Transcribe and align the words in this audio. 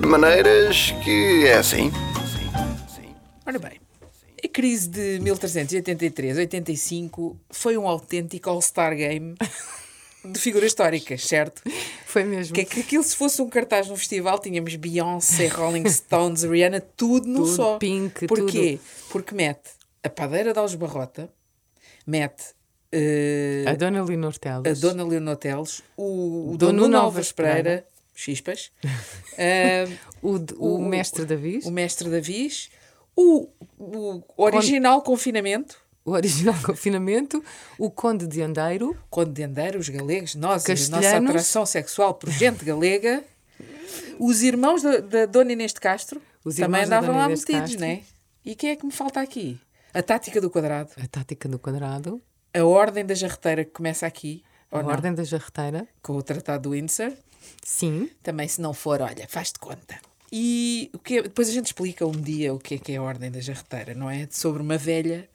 De 0.00 0.06
maneiras 0.06 0.92
que 1.04 1.46
é 1.46 1.54
assim. 1.58 1.90
Ora 3.46 3.58
bem, 3.58 3.80
a 4.44 4.48
crise 4.48 4.88
de 4.88 5.18
1383-85 5.20 7.36
foi 7.50 7.76
um 7.78 7.86
autêntico 7.88 8.50
All-Star 8.50 8.94
Game 8.96 9.34
de 10.24 10.38
figuras 10.38 10.68
históricas, 10.68 11.22
certo? 11.24 11.62
Foi 12.04 12.24
mesmo. 12.24 12.54
Que 12.54 12.60
é 12.62 12.64
que 12.64 12.80
aquilo, 12.80 13.02
se 13.02 13.16
fosse 13.16 13.40
um 13.40 13.48
cartaz 13.48 13.88
no 13.88 13.96
festival, 13.96 14.38
tínhamos 14.38 14.74
Beyoncé, 14.76 15.46
Rolling 15.48 15.88
Stones, 15.88 16.42
Rihanna, 16.42 16.80
tudo 16.80 17.26
no 17.28 17.44
Tudo, 17.44 17.54
só. 17.54 17.78
Pink, 17.78 18.26
Porquê? 18.26 18.78
Porque 19.10 19.34
mete 19.34 19.70
a 20.02 20.10
padeira 20.10 20.52
de 20.52 20.58
Algebarrota, 20.58 21.30
mete 22.06 22.44
eh, 22.92 23.64
A 23.66 23.74
Dona 23.74 24.02
Leonor 24.02 24.34
a 24.34 24.38
Teles. 24.38 24.80
Dona 24.80 25.04
Leonor 25.04 25.36
Teles, 25.36 25.82
o, 25.96 26.52
o 26.52 26.56
Dono 26.56 26.88
Novas 26.88 26.90
Novas 26.90 27.32
Pereira, 27.32 27.84
chispas, 28.16 28.70
eh, 29.38 29.86
O, 30.22 30.36
o, 30.58 30.78
mestre 30.88 31.24
Davi. 31.24 31.60
o 31.64 31.70
Mestre 31.70 32.08
Davis, 32.10 32.70
o, 33.14 33.48
o 33.78 34.22
original 34.36 35.02
confinamento, 35.02 35.76
O 36.04 36.12
original 36.12 36.54
confinamento. 36.64 37.42
O 37.78 37.90
Conde 37.90 38.26
de 38.26 38.40
Andeiro. 38.42 38.96
Conde 39.10 39.32
de 39.32 39.42
Andeira, 39.42 39.78
os 39.78 39.88
galegos, 39.88 40.34
nós 40.34 40.64
e 40.66 40.72
a 40.72 40.74
nossa 40.74 40.90
Castelhanos. 40.90 41.30
atração 41.30 41.66
sexual 41.66 42.14
por 42.14 42.30
gente 42.30 42.64
galega, 42.64 43.22
os 44.18 44.42
irmãos 44.42 44.82
da, 44.82 44.98
da 44.98 45.26
Dona 45.26 45.52
Inês 45.52 45.72
de 45.74 45.80
Castro 45.80 46.20
Os 46.44 46.56
também 46.56 46.84
andavam 46.84 47.16
lá 47.16 47.24
Inês 47.26 47.44
metidos, 47.44 47.76
não 47.76 47.86
é? 47.86 48.00
E 48.44 48.54
quem 48.54 48.70
é 48.70 48.76
que 48.76 48.86
me 48.86 48.92
falta 48.92 49.20
aqui? 49.20 49.58
A 49.92 50.02
tática 50.02 50.40
do 50.40 50.48
quadrado, 50.50 50.90
A 51.02 51.06
Tática 51.08 51.48
do 51.48 51.58
Quadrado. 51.58 52.20
a 52.54 52.64
ordem 52.64 53.04
da 53.04 53.14
jarreteira 53.14 53.64
que 53.64 53.70
começa 53.72 54.06
aqui, 54.06 54.42
A 54.70 54.78
Ordem 54.78 55.12
da 55.14 55.24
Jarreteira. 55.24 55.86
com 56.02 56.14
o 56.16 56.22
Tratado 56.22 56.64
do 56.64 56.70
Windsor. 56.70 57.12
Sim. 57.62 58.10
Também, 58.22 58.46
se 58.48 58.60
não 58.60 58.72
for, 58.74 59.00
olha, 59.00 59.26
faz-te 59.28 59.58
conta. 59.58 59.98
E 60.32 60.90
o 60.92 60.98
que 60.98 61.18
é- 61.18 61.22
depois 61.22 61.48
a 61.48 61.52
gente 61.52 61.66
explica 61.66 62.04
um 62.06 62.10
dia 62.12 62.52
o 62.52 62.58
que 62.58 62.74
é 62.74 62.78
que 62.78 62.92
é 62.92 62.96
a 62.96 63.02
ordem 63.02 63.30
da 63.30 63.40
jarreteira, 63.40 63.94
não 63.94 64.10
é? 64.10 64.26
Sobre 64.30 64.62
uma 64.62 64.76
velha 64.76 65.28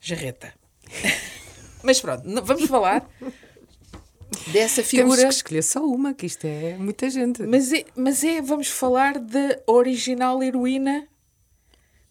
jarreta. 0.00 0.52
Mas 1.82 2.00
pronto, 2.00 2.22
vamos 2.44 2.66
falar 2.66 3.08
dessa 4.52 4.82
Temos 4.82 4.90
figura. 5.14 5.22
que 5.28 5.34
escolher 5.34 5.62
só 5.62 5.84
uma, 5.84 6.14
que 6.14 6.26
isto 6.26 6.44
é 6.46 6.76
muita 6.76 7.08
gente. 7.10 7.42
Mas 7.42 7.72
é, 7.72 7.84
mas 7.94 8.24
é, 8.24 8.40
vamos 8.40 8.68
falar 8.68 9.18
da 9.18 9.60
original 9.66 10.42
heroína 10.42 11.06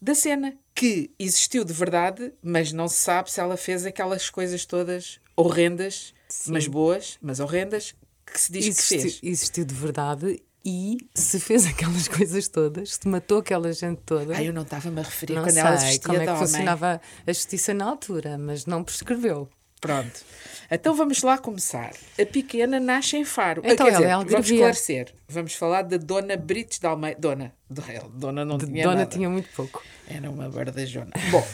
da 0.00 0.14
cena, 0.14 0.56
que 0.74 1.10
existiu 1.18 1.64
de 1.64 1.72
verdade, 1.72 2.32
mas 2.42 2.72
não 2.72 2.86
se 2.86 2.96
sabe 2.98 3.30
se 3.30 3.40
ela 3.40 3.56
fez 3.56 3.84
aquelas 3.84 4.30
coisas 4.30 4.64
todas 4.64 5.18
horrendas, 5.34 6.14
mas 6.46 6.66
boas, 6.66 7.18
mas 7.20 7.40
horrendas, 7.40 7.94
que 8.32 8.40
se 8.40 8.52
diz 8.52 8.64
que 8.64 8.70
existiu, 8.70 9.00
fez. 9.00 9.20
existiu 9.22 9.64
de 9.64 9.74
verdade 9.74 10.42
e 10.64 10.98
se 11.14 11.38
fez 11.40 11.64
aquelas 11.66 12.08
coisas 12.08 12.48
todas, 12.48 12.94
se 12.94 13.08
matou 13.08 13.38
aquela 13.38 13.72
gente 13.72 14.00
toda. 14.04 14.36
Ah, 14.36 14.42
eu 14.42 14.52
não 14.52 14.62
estava-me 14.62 15.00
a 15.00 15.02
referir 15.04 15.34
não 15.34 15.42
quando 15.42 15.52
sei 15.52 15.62
ela 15.62 15.76
se 15.78 15.86
vestia 15.86 16.02
como 16.08 16.16
é 16.16 16.24
que 16.24 16.30
homem. 16.30 16.42
funcionava 16.42 17.00
a 17.26 17.32
justiça 17.32 17.72
na 17.74 17.84
altura, 17.84 18.36
mas 18.38 18.66
não 18.66 18.82
prescreveu. 18.84 19.48
Pronto. 19.80 20.24
Então 20.70 20.94
vamos 20.96 21.22
lá 21.22 21.36
começar. 21.38 21.92
A 22.20 22.26
pequena 22.26 22.80
nasce 22.80 23.16
em 23.16 23.24
Faro. 23.24 23.62
Ah, 23.64 23.72
Então 23.72 23.86
ela 23.86 23.96
dizer, 23.98 24.08
é 24.10 24.16
vamos 24.32 24.50
esclarecer. 24.50 25.14
Vamos 25.28 25.52
falar 25.54 25.82
da 25.82 25.96
Dona 25.98 26.36
Brites 26.36 26.78
de 26.80 26.86
Almeida. 26.86 27.20
Dona. 27.20 27.54
Do- 27.70 27.82
Dona 28.14 28.44
não 28.44 28.58
tinha 28.58 28.82
Dona 28.82 28.96
nada. 28.96 29.10
tinha 29.10 29.28
muito 29.30 29.48
pouco. 29.54 29.82
Era 30.08 30.28
uma 30.30 30.48
bardajona. 30.48 31.10
Bom, 31.30 31.46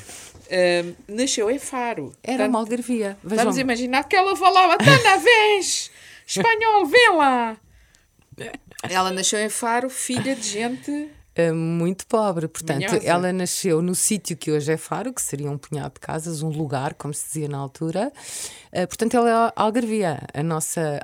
hum, 0.50 0.94
nasceu 1.08 1.50
em 1.50 1.58
Faro. 1.58 2.14
Era 2.22 2.36
Portanto, 2.38 2.48
uma 2.50 2.58
algarvia. 2.60 3.18
Vejam, 3.22 3.44
Vamos 3.44 3.58
imaginar 3.58 4.04
que 4.04 4.16
ela 4.16 4.34
falava 4.36 4.78
Dona 4.78 5.16
vez! 5.18 5.90
Espanhol, 6.40 6.86
vem 6.86 7.16
lá! 7.16 7.56
Ela 8.88 9.10
nasceu 9.10 9.38
em 9.38 9.48
Faro, 9.48 9.88
filha 9.90 10.34
de 10.34 10.48
gente... 10.48 11.10
eh, 11.34 11.52
muito 11.52 12.06
pobre. 12.06 12.48
Portanto, 12.48 12.78
Minhosa. 12.78 13.06
ela 13.06 13.32
nasceu 13.32 13.80
no 13.80 13.94
sítio 13.94 14.36
que 14.36 14.50
hoje 14.50 14.72
é 14.72 14.76
Faro, 14.76 15.12
que 15.12 15.22
seria 15.22 15.50
um 15.50 15.58
punhado 15.58 15.94
de 15.94 16.00
casas, 16.00 16.42
um 16.42 16.48
lugar, 16.48 16.94
como 16.94 17.12
se 17.14 17.26
dizia 17.26 17.48
na 17.48 17.58
altura. 17.58 18.12
Eh, 18.74 18.86
portanto, 18.86 19.14
ela 19.18 19.48
é 19.48 19.52
algarvia. 19.54 20.18
A 20.32 20.42
nossa 20.42 20.98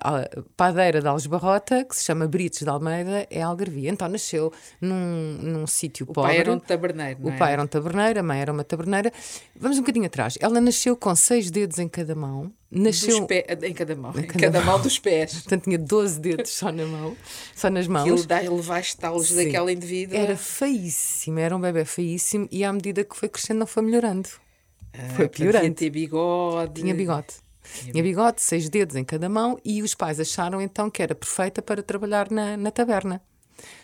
padeira 0.57 1.03
de 1.03 1.07
Algesbarrota, 1.07 1.85
que 1.85 1.95
se 1.95 2.03
chama 2.05 2.27
Brites 2.27 2.61
de 2.63 2.69
Almeida, 2.71 3.27
é 3.31 3.43
algarvia. 3.43 3.91
Então, 3.91 4.09
nasceu 4.09 4.51
num, 4.81 5.39
num 5.43 5.67
sítio 5.67 6.05
O 6.09 6.13
pobre. 6.15 6.31
pai 6.31 6.39
era 6.41 6.51
um 6.53 6.59
taberneiro, 6.59 7.21
O 7.23 7.29
é? 7.31 7.37
pai 7.37 7.53
era 7.53 7.63
um 7.63 7.67
taberneiro, 7.67 8.21
a 8.21 8.23
mãe 8.23 8.41
era 8.41 8.51
uma 8.51 8.65
taberneira. 8.65 9.13
Vamos 9.55 9.77
um 9.77 9.83
bocadinho 9.83 10.07
atrás. 10.07 10.39
Ela 10.41 10.61
nasceu 10.63 10.97
com 10.97 11.15
seis 11.15 11.51
dedos 11.51 11.79
em 11.79 11.89
cada 11.89 12.15
mão. 12.15 12.51
Nasceu. 12.71 13.27
pé- 13.27 13.45
Em 13.63 13.75
cada 13.75 13.95
mão. 13.95 14.13
Em 14.19 14.25
cada 14.27 14.61
mão 14.63 14.81
dos 14.81 14.99
pés. 14.99 15.35
Portanto, 15.45 15.65
tinha 15.65 15.79
12 15.79 16.21
dedos 16.21 16.51
só 16.51 16.73
na 16.73 16.87
mão, 16.87 17.15
só 17.55 17.69
nas 17.69 17.87
mãos. 17.87 18.03
Aquilo 18.03 18.63
dá 18.63 18.81
estalos 18.81 19.29
Sim. 19.29 19.45
daquela 19.45 19.71
indivídua. 19.71 20.17
Era 20.19 20.37
feíssimo, 20.39 21.39
era 21.39 21.55
um 21.55 21.61
bebê 21.61 21.85
feíssimo 21.85 22.49
e 22.51 22.65
à 22.65 22.73
medida 22.73 23.05
que 23.05 23.15
foi 23.15 23.29
crescendo 23.29 23.59
não 23.61 23.67
foi 23.67 23.83
melhorando. 23.83 24.29
Ah, 24.95 25.09
foi 25.17 25.29
piorando. 25.29 25.75
Ter 25.75 25.91
bigode. 25.91 26.81
Tinha 26.81 26.95
bigode. 26.95 27.27
Tinha 27.91 28.03
bigode, 28.03 28.41
seis 28.41 28.69
dedos 28.69 28.97
em 28.97 29.05
cada 29.05 29.29
mão 29.29 29.59
e 29.65 29.83
os 29.83 29.95
pais 29.95 30.21
acharam 30.21 30.61
então 30.61 30.91
que 30.91 31.03
era 31.03 31.15
perfeita 31.15 31.61
para 31.63 31.83
trabalhar 31.83 32.31
na, 32.31 32.57
na 32.57 32.71
taberna. 32.71 33.23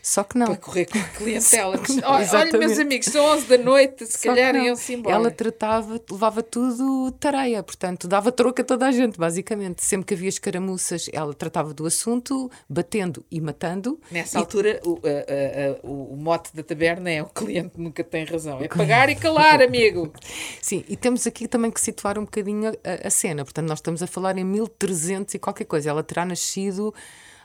Só 0.02 0.22
que 0.22 0.36
não. 0.38 0.46
Para 0.46 0.56
correr 0.56 0.86
com 0.86 0.98
a 0.98 1.02
clientela. 1.16 1.76
Só 1.76 1.82
que 1.82 1.92
não, 2.00 2.10
olha, 2.10 2.58
meus 2.58 2.78
amigos, 2.78 3.06
são 3.06 3.24
11 3.24 3.46
da 3.46 3.58
noite, 3.58 4.06
se 4.06 4.18
Só 4.18 4.28
calhar 4.28 4.54
iam-se 4.56 4.94
embora. 4.94 5.14
Ela 5.16 5.30
tratava, 5.30 6.00
levava 6.10 6.42
tudo 6.42 7.10
tareia, 7.12 7.62
portanto, 7.62 8.06
dava 8.06 8.30
troco 8.30 8.60
a 8.60 8.64
toda 8.64 8.86
a 8.86 8.92
gente, 8.92 9.18
basicamente. 9.18 9.82
Sempre 9.84 10.06
que 10.06 10.14
havia 10.14 10.28
escaramuças, 10.28 11.08
ela 11.12 11.32
tratava 11.34 11.72
do 11.72 11.86
assunto, 11.86 12.50
batendo 12.68 13.24
e 13.30 13.40
matando. 13.40 13.98
Nessa 14.10 14.38
altura, 14.38 14.80
o, 14.84 15.00
a- 15.04 15.08
a- 15.08 15.86
o, 15.86 16.14
o 16.14 16.16
mote 16.16 16.54
da 16.54 16.62
taberna 16.62 17.10
é 17.10 17.22
o 17.22 17.26
cliente 17.26 17.72
nunca 17.80 18.04
tem 18.04 18.24
razão. 18.24 18.62
É 18.62 18.68
pagar 18.68 19.08
e 19.08 19.14
calar, 19.16 19.62
amigo. 19.62 20.12
Sim, 20.60 20.84
e 20.88 20.96
temos 20.96 21.26
aqui 21.26 21.48
também 21.48 21.70
que 21.70 21.80
situar 21.80 22.18
um 22.18 22.24
bocadinho 22.24 22.68
a, 22.84 23.06
a 23.08 23.10
cena. 23.10 23.44
Portanto, 23.44 23.68
nós 23.68 23.78
estamos 23.78 24.02
a 24.02 24.06
falar 24.06 24.36
em 24.38 24.44
1300 24.44 25.34
e 25.34 25.38
qualquer 25.38 25.64
coisa. 25.64 25.90
Ela 25.90 26.02
terá 26.02 26.24
nascido 26.24 26.94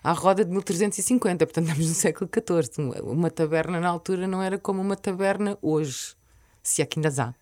à 0.04 0.12
roda 0.12 0.44
de 0.46 0.52
1350, 0.52 1.46
portanto, 1.46 1.66
estamos 1.68 1.88
no 1.88 1.94
século 1.96 2.30
XIV. 2.34 3.02
Uma- 3.04 3.30
taberna 3.32 3.80
na 3.80 3.88
altura 3.90 4.28
não 4.28 4.42
era 4.42 4.58
como 4.58 4.82
uma 4.82 4.96
taberna 4.96 5.58
hoje, 5.62 6.16
se 6.64 6.82
é 6.82 6.86
que 6.86 7.00
ainda 7.00 7.10
há. 7.24 7.34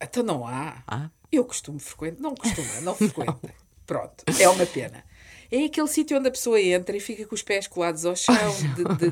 Então 0.00 0.22
não 0.22 0.46
há. 0.46 0.82
Há? 0.86 1.10
Eu 1.32 1.44
costumo 1.44 1.78
frequentar. 1.78 2.20
Não 2.20 2.34
costuma, 2.34 2.80
não 2.82 2.94
frequenta. 2.96 3.54
Pronto, 3.86 4.24
é 4.40 4.48
uma 4.48 4.66
pena. 4.66 5.04
É 5.50 5.64
aquele 5.64 5.88
sítio 5.88 6.18
onde 6.18 6.28
a 6.28 6.30
pessoa 6.30 6.60
entra 6.60 6.96
e 6.96 7.00
fica 7.00 7.24
com 7.26 7.34
os 7.34 7.42
pés 7.42 7.66
colados 7.66 8.04
ao 8.04 8.16
chão 8.16 8.34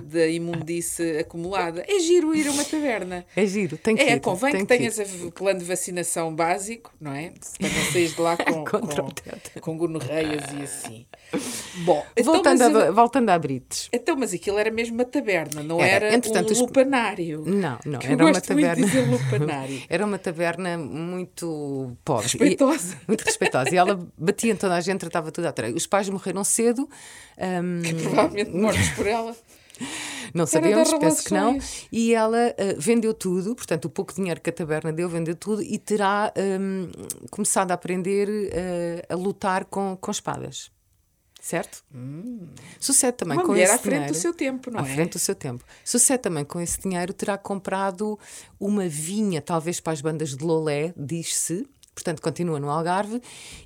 de 0.06 0.30
imundice 0.30 1.18
acumulada. 1.18 1.84
É 1.88 1.98
giro 2.00 2.34
ir 2.34 2.46
a 2.48 2.50
uma 2.50 2.64
taberna. 2.64 3.24
É 3.36 3.46
giro, 3.46 3.76
tem 3.76 3.96
que 3.96 4.02
É, 4.02 4.14
ir. 4.16 4.20
convém 4.20 4.52
tem 4.52 4.66
que 4.66 4.74
ir. 4.74 4.90
tenhas 4.92 5.22
o 5.22 5.30
plano 5.30 5.58
de 5.60 5.64
vacinação 5.64 6.34
básico, 6.34 6.92
não 7.00 7.12
é? 7.12 7.32
Para 7.58 7.68
não 7.68 7.92
saís 7.92 8.14
de 8.14 8.20
lá 8.20 8.36
com, 8.38 8.64
Contra 8.64 9.02
o 9.02 9.06
com, 9.06 9.10
tétano. 9.10 9.60
com 9.60 9.76
gonorreias 9.78 10.44
e 10.58 10.62
assim. 10.62 11.06
Bom, 11.84 12.04
então, 12.16 12.32
Voltando, 12.34 12.58
mas, 12.60 12.76
a, 12.76 12.90
voltando 12.90 13.28
a 13.30 13.38
Brites. 13.38 13.88
então, 13.92 14.16
mas 14.16 14.32
aquilo 14.32 14.58
era 14.58 14.70
mesmo 14.70 14.94
uma 14.94 15.04
taberna, 15.04 15.62
não 15.62 15.80
Era. 15.80 16.06
era, 16.06 16.16
um 16.16 16.44
os- 16.50 16.58
lupanário. 16.60 17.42
Não, 17.46 17.78
não, 17.84 17.98
Que 17.98 18.06
era 18.06 18.16
uma 18.16 18.30
gosto 18.32 18.52
muito 18.52 18.62
de 18.64 18.68
taberna. 18.68 18.86
dizer 18.86 19.08
lupanário. 19.10 19.82
Era 19.88 20.04
uma 20.06 20.18
taberna 20.18 20.78
muito 20.78 21.96
pobre. 22.04 22.24
E- 22.26 22.28
Respeitosa. 22.28 22.96
muito 23.06 23.22
respeitosa. 23.22 23.70
E 23.72 23.76
ela 23.76 24.06
batia 24.16 24.52
em 24.52 24.56
toda 24.56 24.74
a 24.74 24.80
gente, 24.80 25.00
tratava 25.00 25.30
tudo 25.30 25.46
à 25.46 25.52
tarefa. 25.52 25.76
Os 25.76 25.86
pais 25.86 26.08
morreram 26.08 26.23
cedo. 26.44 26.88
hum, 27.38 27.82
Provavelmente 28.02 28.50
mortos 28.50 28.88
por 28.90 29.06
ela. 29.06 29.36
Não 30.32 30.46
sabemos, 30.46 30.92
penso 30.94 31.24
que 31.24 31.32
não. 31.32 31.58
E 31.92 32.14
ela 32.14 32.48
ah, 32.58 32.74
vendeu 32.76 33.14
tudo, 33.14 33.54
portanto, 33.54 33.84
o 33.86 33.90
pouco 33.90 34.12
dinheiro 34.12 34.40
que 34.40 34.50
a 34.50 34.52
taberna 34.52 34.92
deu, 34.92 35.08
vendeu 35.08 35.34
tudo 35.34 35.62
e 35.62 35.78
terá 35.78 36.32
hum, 36.36 36.90
começado 37.30 37.70
a 37.70 37.74
aprender 37.74 38.28
ah, 39.08 39.14
a 39.14 39.16
lutar 39.16 39.64
com, 39.64 39.96
com 40.00 40.10
espadas. 40.10 40.72
Certo? 41.40 41.84
Sucede 42.80 43.18
também 43.18 43.36
Hum. 43.36 43.40
Uma 43.42 43.46
com 43.46 43.54
esse 43.56 43.72
à 43.72 43.78
frente 43.78 43.92
dinheiro, 43.92 44.14
do 44.14 44.18
seu 44.18 44.32
tempo, 44.32 44.70
não 44.70 44.80
à 44.80 44.88
é? 44.88 44.94
frente 44.94 45.12
do 45.12 45.18
seu 45.18 45.34
tempo. 45.34 45.62
Sucede 45.84 46.22
também 46.22 46.44
com 46.44 46.58
esse 46.58 46.80
dinheiro, 46.80 47.12
terá 47.12 47.36
comprado 47.36 48.18
uma 48.58 48.88
vinha, 48.88 49.42
talvez 49.42 49.78
para 49.78 49.92
as 49.92 50.00
bandas 50.00 50.34
de 50.34 50.42
Lolé, 50.42 50.94
diz-se, 50.96 51.66
portanto 51.94 52.20
continua 52.20 52.58
no 52.58 52.68
Algarve, 52.70 53.20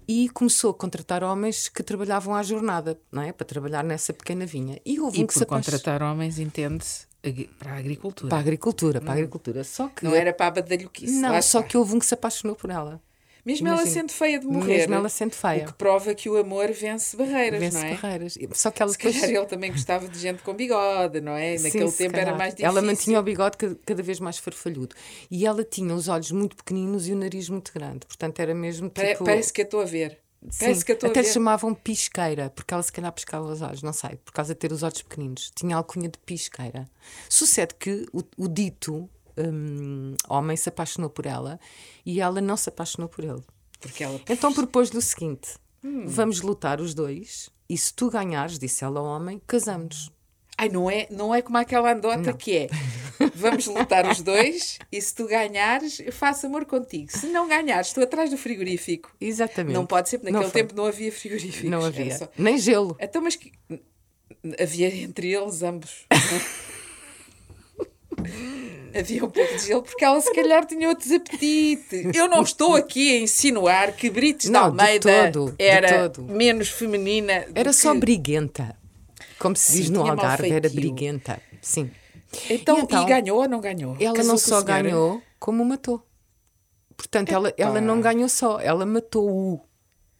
e 0.06 0.28
começou 0.30 0.70
a 0.70 0.75
contratar 0.75 1.25
homens 1.25 1.69
que 1.69 1.82
trabalhavam 1.82 2.34
à 2.34 2.42
jornada, 2.42 3.00
não 3.10 3.22
é? 3.22 3.32
Para 3.32 3.46
trabalhar 3.46 3.82
nessa 3.82 4.12
pequena 4.12 4.44
vinha. 4.46 4.78
E 4.84 5.00
houve 5.00 5.20
E 5.20 5.25
um 5.25 5.26
que 5.26 5.32
se 5.32 5.40
por 5.40 5.44
apaixonou 5.54 5.78
contratar 5.80 6.02
homens, 6.02 6.38
entende-se 6.38 7.06
para 7.58 7.72
a 7.72 7.76
agricultura. 7.76 8.28
para 8.28 8.38
a 8.38 8.40
agricultura, 8.40 9.00
para 9.00 9.10
a 9.10 9.14
agricultura. 9.14 9.64
Só 9.64 9.88
que 9.88 10.04
Não 10.04 10.14
era 10.14 10.32
para 10.32 10.46
a 10.46 10.50
badalhoquice. 10.62 11.12
não, 11.20 11.40
só 11.42 11.62
que 11.62 11.76
houve 11.76 11.94
um 11.94 11.98
que 11.98 12.06
se 12.06 12.14
apaixonou 12.14 12.54
por 12.54 12.70
ela. 12.70 13.00
Mesmo 13.48 13.66
ela 13.66 13.76
Imagina. 13.78 14.00
sendo 14.02 14.12
feia 14.12 14.38
de 14.38 14.46
morrer. 14.46 14.76
Mesmo 14.76 14.94
ela 14.94 15.08
sendo 15.08 15.34
feia. 15.34 15.62
O 15.64 15.66
que 15.68 15.72
prova 15.72 16.14
que 16.14 16.28
o 16.28 16.36
amor 16.36 16.70
vence 16.70 17.16
barreiras, 17.16 17.58
Vence 17.60 17.78
não 17.78 17.84
é? 17.86 17.94
barreiras. 17.94 18.38
Só 18.52 18.70
que 18.70 18.82
ela 18.82 18.92
Se 18.92 18.98
depois 18.98 19.18
calhar 19.18 19.36
ele 19.36 19.46
também 19.46 19.72
gostava 19.72 20.06
de 20.06 20.18
gente 20.18 20.42
com 20.42 20.52
bigode, 20.52 21.22
não 21.22 21.32
é? 21.32 21.56
Sim, 21.56 21.64
Naquele 21.64 21.90
se 21.90 21.96
tempo 21.96 22.16
era 22.18 22.34
mais 22.36 22.50
difícil. 22.54 22.68
Ela 22.70 22.82
mantinha 22.82 23.18
o 23.18 23.22
bigode 23.22 23.56
cada, 23.86 24.02
vez 24.02 24.20
mais 24.20 24.36
farfalhudo. 24.36 24.94
E 25.30 25.46
ela 25.46 25.64
tinha 25.64 25.94
os 25.94 26.08
olhos 26.08 26.30
muito 26.30 26.56
pequeninos 26.56 27.08
e 27.08 27.14
o 27.14 27.16
nariz 27.16 27.48
muito 27.48 27.72
grande. 27.72 28.00
Portanto, 28.06 28.38
era 28.38 28.54
mesmo 28.54 28.90
tipo. 28.90 29.24
Parece 29.24 29.50
que 29.50 29.62
eu 29.62 29.64
estou 29.64 29.80
a 29.80 29.86
ver. 29.86 30.18
Parece 30.58 30.80
Sim, 30.80 30.84
que 30.86 30.92
eu 30.92 30.94
estou 30.94 31.08
a 31.08 31.10
até 31.10 31.20
lhe 31.20 31.26
ver. 31.26 31.32
chamavam 31.32 31.74
pisqueira, 31.74 32.50
porque 32.50 32.72
ela 32.72 32.82
se 32.82 32.92
calhar 32.92 33.10
pescava 33.10 33.44
os 33.50 33.60
olhos, 33.62 33.82
não 33.82 33.92
sei, 33.92 34.10
por 34.24 34.32
causa 34.32 34.54
de 34.54 34.60
ter 34.60 34.70
os 34.70 34.82
olhos 34.82 35.02
pequeninos. 35.02 35.50
Tinha 35.56 35.74
alcunha 35.74 36.08
de 36.08 36.18
pisqueira. 36.18 36.86
Sucede 37.28 37.74
que 37.74 38.06
o, 38.12 38.22
o 38.36 38.46
dito 38.46 39.08
hum, 39.38 40.14
homem 40.29 40.56
se 40.56 40.69
apaixonou 40.69 41.08
por 41.11 41.26
ela 41.26 41.58
e 42.05 42.20
ela 42.20 42.40
não 42.40 42.56
se 42.56 42.69
apaixonou 42.69 43.08
por 43.08 43.25
ele. 43.25 43.43
Porque 43.81 44.02
ela. 44.05 44.20
Então 44.29 44.52
propôs-lhe 44.52 44.99
o 44.99 45.02
seguinte: 45.02 45.55
Hum. 45.85 46.05
vamos 46.06 46.40
lutar 46.40 46.81
os 46.81 46.94
dois 46.94 47.49
e 47.69 47.76
se 47.79 47.93
tu 47.94 48.11
ganhares, 48.11 48.58
disse 48.58 48.82
ela 48.85 48.99
ao 49.00 49.06
homem, 49.06 49.40
casamos. 49.46 50.11
Ai, 50.61 50.69
não 50.69 50.90
é, 50.90 51.06
não 51.11 51.32
é 51.32 51.40
como 51.40 51.56
aquela 51.58 51.93
andota 51.93 52.32
que 52.32 52.56
é. 52.56 52.67
Vamos 53.35 53.67
lutar 53.67 54.11
os 54.11 54.20
dois 54.23 54.79
e 54.90 55.00
se 55.00 55.14
tu 55.14 55.26
ganhares, 55.29 56.00
eu 56.00 56.12
faço 56.12 56.46
amor 56.46 56.64
contigo. 56.64 57.11
Se 57.12 57.26
não 57.29 57.46
ganhares, 57.49 57.88
estou 57.88 58.02
atrás 58.02 58.31
do 58.31 58.37
frigorífico. 58.37 59.12
Exatamente. 59.20 59.75
Não 59.75 59.87
pode 59.87 60.08
ser, 60.08 60.19
porque 60.19 60.32
Não 60.32 60.40
naquele 60.43 60.64
tempo 60.64 60.75
não 60.76 60.87
havia 60.87 61.12
frigoríficos. 61.12 61.70
Não 61.70 61.85
havia. 61.85 62.17
só- 62.19 62.29
Nem 62.37 62.58
gelo. 62.58 62.96
Então, 63.00 63.23
mas 63.23 63.37
que... 63.37 63.52
havia 64.61 64.93
entre 64.96 65.32
eles 65.32 65.62
ambos. 65.62 66.06
havia 68.94 69.25
um 69.25 69.31
pouco 69.31 69.52
de 69.56 69.67
gelo, 69.67 69.82
porque 69.82 70.05
ela 70.05 70.20
se 70.20 70.32
calhar 70.35 70.64
tinha 70.67 70.88
outros 70.88 71.11
apetites. 71.11 72.14
Eu 72.14 72.29
não 72.29 72.43
estou 72.43 72.75
aqui 72.76 73.17
a 73.17 73.20
insinuar 73.20 73.93
que 73.96 74.08
Brites 74.11 74.46
de 74.46 74.52
Não, 74.52 74.70
de 74.73 74.81
Almeida 74.81 75.32
todo, 75.32 75.52
de 75.52 75.64
era 75.64 76.08
todo. 76.11 76.32
menos 76.32 76.69
feminina. 76.69 77.46
Era 77.55 77.73
só 77.73 77.93
que- 77.93 78.00
briguenta. 78.00 78.76
Como 79.38 79.55
se 79.56 79.73
diz 79.73 79.87
Sim, 79.87 79.93
no 79.93 80.00
Algarve, 80.08 80.50
era 80.50 80.69
briguenta. 80.69 81.40
Sim. 81.62 81.90
Então, 82.50 82.79
E 82.79 82.82
então? 82.82 83.02
e 83.02 83.06
ganhou 83.06 83.38
ou 83.40 83.49
não 83.49 83.61
ganhou? 83.61 83.96
Ela 84.00 84.23
não 84.25 84.37
só 84.37 84.62
ganhou, 84.62 85.23
como 85.38 85.64
matou. 85.64 86.02
Portanto, 86.96 87.31
ela, 87.32 87.55
ela 87.56 87.81
não 87.81 88.00
ganhou 88.00 88.29
só, 88.29 88.61
ela 88.61 88.85
matou-o. 88.85 89.61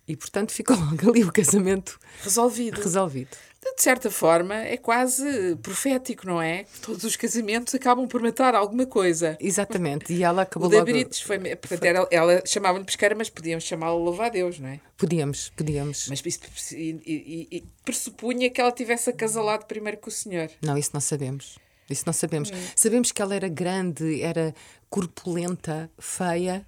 E, 0.07 0.17
portanto, 0.17 0.53
ficou 0.53 0.75
logo 0.79 1.11
ali 1.11 1.23
o 1.25 1.33
casamento 1.33 1.99
Resolvido. 2.23 2.81
resolvido. 2.81 3.37
De 3.61 3.83
certa 3.83 4.11
forma, 4.11 4.55
é 4.55 4.77
quase 4.77 5.57
profético, 5.63 6.27
não 6.27 6.41
é? 6.43 6.65
Todos 6.83 7.05
os 7.05 7.15
casamentos 7.17 7.75
acabam 7.75 8.07
por 8.09 8.21
matar 8.23 8.55
alguma 8.55 8.87
coisa. 8.87 9.37
Exatamente. 9.41 10.13
E 10.13 10.23
ela 10.25 10.39
O 10.39 10.43
acabou 10.43 10.69
da 10.69 10.79
logo... 10.79 10.87
Brites 10.91 11.21
foi. 11.21 11.39
Portanto, 11.39 11.85
era, 11.85 12.09
ela 12.11 12.43
chamava-lhe 12.47 12.85
pesqueira, 12.85 13.15
mas 13.15 13.29
podíamos 13.31 13.65
chamá-la 13.65 13.95
louva 13.97 14.27
a 14.27 14.29
Deus, 14.29 14.59
não 14.59 14.69
é? 14.69 14.81
Podíamos, 14.97 15.51
podíamos. 15.57 16.09
Mas 16.09 16.23
isso 16.25 16.75
e- 16.75 17.01
e- 17.07 17.57
e 17.59 17.65
pressupunha 17.85 18.49
que 18.51 18.61
ela 18.61 18.73
tivesse 18.73 19.11
acasalado 19.11 19.67
primeiro 19.67 19.99
com 19.99 20.09
o 20.09 20.13
senhor. 20.13 20.51
Não, 20.63 20.77
isso 20.77 20.91
não 20.95 21.01
sabemos. 21.01 21.59
Isso 21.91 22.05
não 22.07 22.13
sabemos. 22.13 22.51
Hum. 22.51 22.55
Sabemos 22.77 23.13
que 23.13 23.23
ela 23.23 23.35
era 23.35 23.49
grande, 23.49 24.23
era 24.23 24.55
corpulenta, 24.91 25.91
feia 25.99 26.67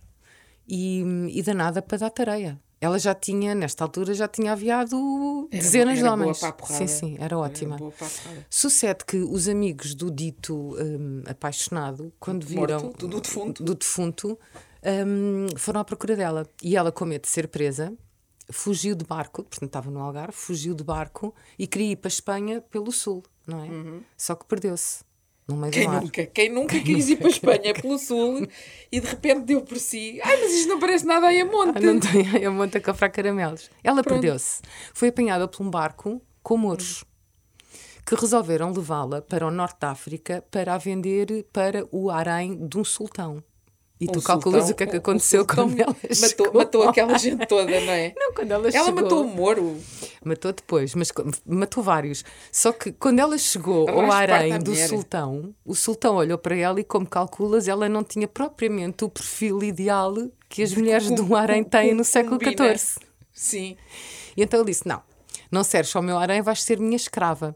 e, 0.66 1.02
e 1.32 1.42
danada 1.42 1.82
para 1.82 1.98
dar 1.98 2.10
tareia. 2.10 2.58
Ela 2.80 2.98
já 2.98 3.14
tinha, 3.14 3.54
nesta 3.54 3.84
altura, 3.84 4.14
já 4.14 4.26
tinha 4.26 4.52
aviado 4.52 5.48
Era 5.52 5.62
dezenas 5.62 5.98
era 5.98 6.02
de 6.02 6.02
boa 6.02 6.12
homens. 6.14 6.38
para 6.38 6.48
a 6.48 6.66
sim, 6.66 6.86
sim, 6.86 7.16
era 7.20 7.36
ótima. 7.38 7.76
boa 7.76 7.92
para 7.92 8.06
a 8.06 8.10
porrada. 8.10 8.46
Sucede 8.48 9.04
que 9.04 9.18
os 9.18 9.48
amigos 9.48 9.94
do 9.94 10.10
dito 10.10 10.74
hum, 10.80 11.22
apaixonado, 11.26 12.10
quando 12.18 12.46
viram 12.46 12.80
Morto, 12.80 13.06
do- 13.06 13.20
defunto. 13.20 13.62
do 13.62 13.74
defunto, 13.74 14.38
hum, 15.06 15.46
foram 15.58 15.80
à 15.80 15.84
procura 15.84 16.16
dela. 16.16 16.46
E 16.62 16.74
ela, 16.74 16.90
com 16.90 17.04
medo 17.04 17.22
de 17.22 17.28
ser 17.28 17.48
presa, 17.48 17.92
fugiu 18.50 18.94
de 18.94 19.04
barco, 19.04 19.42
portanto 19.42 19.68
estava 19.68 19.90
no 19.90 20.00
Algarve, 20.00 20.32
fugiu 20.32 20.74
de 20.74 20.82
barco 20.82 21.34
e 21.58 21.66
queria 21.66 21.92
ir 21.92 21.96
para 21.96 22.08
a 22.08 22.14
Espanha 22.14 22.60
pelo 22.62 22.90
sul, 22.90 23.22
não 23.46 23.62
é? 23.62 23.68
Só 24.16 24.34
que 24.34 24.46
perdeu-se 24.46 25.04
no 25.50 25.56
meio. 25.56 25.72
Quem 25.72 25.84
do 25.84 25.92
mar. 25.92 26.02
nunca? 26.02 26.26
Quem 26.26 26.48
nunca 26.48 26.80
quis 26.80 27.08
ir 27.08 27.16
para 27.16 27.26
a 27.26 27.30
Espanha 27.30 27.74
pelo 27.74 27.98
sul 27.98 28.46
e 28.90 29.00
de 29.00 29.06
repente 29.06 29.40
deu 29.40 29.62
por 29.62 29.78
si. 29.78 30.20
Ai, 30.22 30.36
mas 30.40 30.52
isto 30.52 30.68
não 30.68 30.78
parece 30.78 31.04
nada 31.04 31.26
aí 31.26 31.40
a 31.40 31.44
monte. 31.44 31.78
Ah, 31.78 31.80
não 31.80 32.00
tem 32.00 32.44
a 32.44 32.50
monta 32.50 32.78
a 32.78 32.80
comprar 32.80 33.10
caramelos. 33.10 33.70
Ela 33.82 34.02
perdeu-se. 34.02 34.62
Foi 34.94 35.08
apanhada 35.08 35.46
por 35.46 35.62
um 35.62 35.70
barco 35.70 36.22
com 36.42 36.56
mouros 36.56 37.04
que 38.06 38.14
resolveram 38.14 38.72
levá-la 38.72 39.22
para 39.22 39.46
o 39.46 39.50
norte 39.50 39.78
da 39.80 39.90
África 39.90 40.42
para 40.50 40.74
a 40.74 40.78
vender 40.78 41.46
para 41.52 41.86
o 41.92 42.10
harém 42.10 42.66
de 42.66 42.78
um 42.78 42.84
sultão. 42.84 43.42
E 44.00 44.06
tu 44.06 44.18
Um 44.18 44.22
calculas 44.22 44.64
sultão- 44.64 44.72
o 44.72 44.76
que 44.78 44.82
é 44.82 44.86
que 44.86 44.96
um 44.96 44.98
aconteceu 44.98 45.40
sultão 45.40 45.68
quando 45.68 45.78
ela 45.80 45.92
matou, 45.94 46.14
chegou. 46.16 46.52
matou 46.54 46.88
aquela 46.88 47.18
gente 47.18 47.46
toda, 47.46 47.80
não 47.82 47.92
é? 47.92 48.14
Não, 48.16 48.32
quando 48.32 48.50
ela, 48.50 48.68
Ela 48.68 48.86
chegou. 48.86 49.02
matou 49.02 49.24
o 49.24 49.28
Moro. 49.28 49.76
Matou 50.24 50.52
depois, 50.54 50.94
mas 50.94 51.12
matou 51.44 51.82
vários. 51.82 52.24
Só 52.50 52.72
que 52.72 52.92
quando 52.92 53.18
ela 53.18 53.36
chegou 53.36 53.88
ao 53.90 54.10
harém 54.10 54.58
do 54.58 54.70
mulher. 54.70 54.88
sultão, 54.88 55.54
o 55.66 55.74
sultão 55.74 56.14
olhou 56.16 56.38
para 56.38 56.56
ela 56.56 56.80
e, 56.80 56.84
como 56.84 57.06
calculas, 57.06 57.68
ela 57.68 57.88
não 57.90 58.02
tinha 58.02 58.26
propriamente 58.26 59.04
o 59.04 59.08
perfil 59.10 59.62
ideal 59.62 60.14
que 60.48 60.62
as 60.62 60.72
mulheres 60.74 61.10
do 61.10 61.36
harém 61.36 61.62
têm 61.62 61.92
no 61.92 62.02
século. 62.04 62.38
XIV. 62.42 63.00
Sim. 63.34 63.76
E 64.34 64.42
então 64.42 64.60
ele 64.60 64.70
disse: 64.70 64.88
Não, 64.88 65.02
não 65.52 65.62
serves 65.62 65.94
ao 65.94 66.02
meu 66.02 66.16
harém, 66.16 66.40
vais 66.40 66.62
ser 66.62 66.80
minha 66.80 66.96
escrava. 66.96 67.54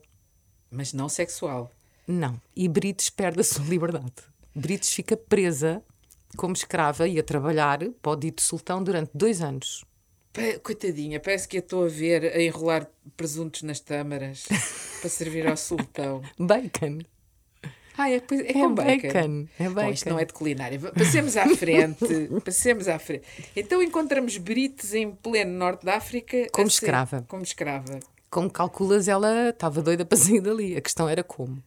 Mas 0.71 0.93
não 0.93 1.09
sexual. 1.09 1.71
Não. 2.07 2.39
E 2.55 2.69
Brites 2.69 3.09
perde 3.09 3.41
a 3.41 3.45
sua 3.45 3.65
liberdade. 3.65 4.13
Brites 4.55 4.91
fica 4.93 5.17
presa 5.17 5.83
como 6.37 6.55
escrava 6.55 7.07
e 7.09 7.19
a 7.19 7.23
trabalhar 7.23 7.79
para 8.03 8.13
o 8.13 8.17
dito 8.17 8.43
sultão 8.43 8.83
durante 8.83 9.11
dois 9.15 9.41
anos. 9.43 9.85
Coitadinha, 10.63 11.21
parece 11.21 11.47
que 11.47 11.59
eu 11.59 11.61
estou 11.61 11.85
a 11.85 11.89
ver 11.89 12.25
a 12.35 12.43
enrolar 12.43 12.89
presuntos 13.17 13.63
nas 13.63 13.79
tâmaras 13.79 14.45
para 15.01 15.09
servir 15.11 15.47
ao 15.47 15.57
sultão. 15.57 16.23
Bacon. 16.39 16.99
Ah, 17.97 18.11
é, 18.11 18.15
é 18.15 18.17
É 18.17 18.53
com 18.53 18.75
bacon. 18.75 18.87
bacon, 19.09 19.47
é 19.61 19.69
Bom, 19.69 19.89
isto 19.91 20.05
bacon. 20.07 20.11
não 20.11 20.19
é 20.19 20.25
de 20.25 20.33
culinária. 20.33 20.81
Passemos 20.81 21.37
à 21.37 21.47
frente. 21.55 22.05
Passemos 22.45 22.89
à 22.89 22.99
frente. 22.99 23.23
Então 23.55 23.81
encontramos 23.81 24.37
brites 24.37 24.93
em 24.95 25.13
pleno 25.13 25.53
norte 25.57 25.87
da 25.87 25.95
África. 25.97 26.49
Como 26.53 26.67
a 26.67 26.71
ser- 26.71 26.75
escrava. 26.87 27.25
Como 27.29 27.45
escrava. 27.45 28.01
Como 28.35 28.51
calculas, 28.51 29.07
ela 29.07 29.51
estava 29.51 29.81
doida 29.81 30.03
para 30.05 30.19
sair 30.19 30.41
dali. 30.41 30.77
A 30.77 30.81
questão 30.81 31.09
era 31.09 31.23
como. 31.23 31.63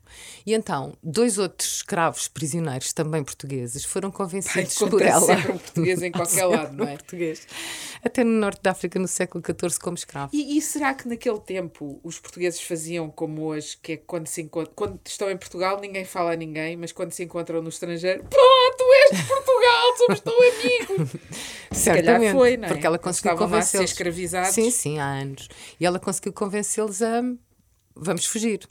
E 0.45 0.53
então, 0.53 0.97
dois 1.01 1.37
outros 1.37 1.77
escravos 1.77 2.27
prisioneiros, 2.27 2.91
também 2.91 3.23
portugueses, 3.23 3.85
foram 3.85 4.11
convencidos 4.11 4.75
por 4.75 4.89
Acontece 4.89 5.31
ela. 5.31 5.53
um 5.53 5.57
português 5.59 6.01
em 6.01 6.11
qualquer 6.11 6.45
lado, 6.45 6.75
não 6.75 6.85
é? 6.85 6.97
Português. 6.97 7.47
Até 8.03 8.21
no 8.21 8.31
norte 8.31 8.61
da 8.61 8.71
África, 8.71 8.99
no 8.99 9.07
século 9.07 9.41
XIV, 9.41 9.79
como 9.79 9.95
escravo. 9.95 10.29
E, 10.33 10.57
e 10.57 10.61
será 10.61 10.93
que 10.93 11.07
naquele 11.07 11.39
tempo 11.39 12.01
os 12.03 12.19
portugueses 12.19 12.59
faziam 12.59 13.09
como 13.09 13.43
hoje, 13.43 13.77
que 13.81 13.93
é 13.93 13.97
quando 13.97 14.27
se 14.27 14.41
encontram, 14.41 14.73
quando 14.75 14.99
estão 15.05 15.31
em 15.31 15.37
Portugal 15.37 15.79
ninguém 15.79 16.03
fala 16.03 16.33
a 16.33 16.35
ninguém, 16.35 16.75
mas 16.75 16.91
quando 16.91 17.13
se 17.13 17.23
encontram 17.23 17.61
no 17.61 17.69
estrangeiro, 17.69 18.25
és 18.29 18.66
de 19.11 19.23
Portugal, 19.23 19.97
somos 19.97 20.19
teu 20.19 20.33
amigo. 20.33 21.09
Se 21.71 21.85
calhar 21.85 22.03
Certamente, 22.05 22.31
foi, 22.33 22.57
não 22.57 22.65
é? 22.65 22.67
porque 22.67 22.85
ela 22.87 22.97
conseguiu 22.97 23.35
convencê-los. 23.37 23.91
escravizados. 23.91 24.49
Sim, 24.53 24.71
sim, 24.71 24.99
há 24.99 25.05
anos. 25.05 25.47
E 25.79 25.85
ela 25.85 25.99
conseguiu 25.99 26.33
convencê-los 26.33 27.01
a 27.01 27.21
vamos 27.95 28.25
fugir. 28.25 28.67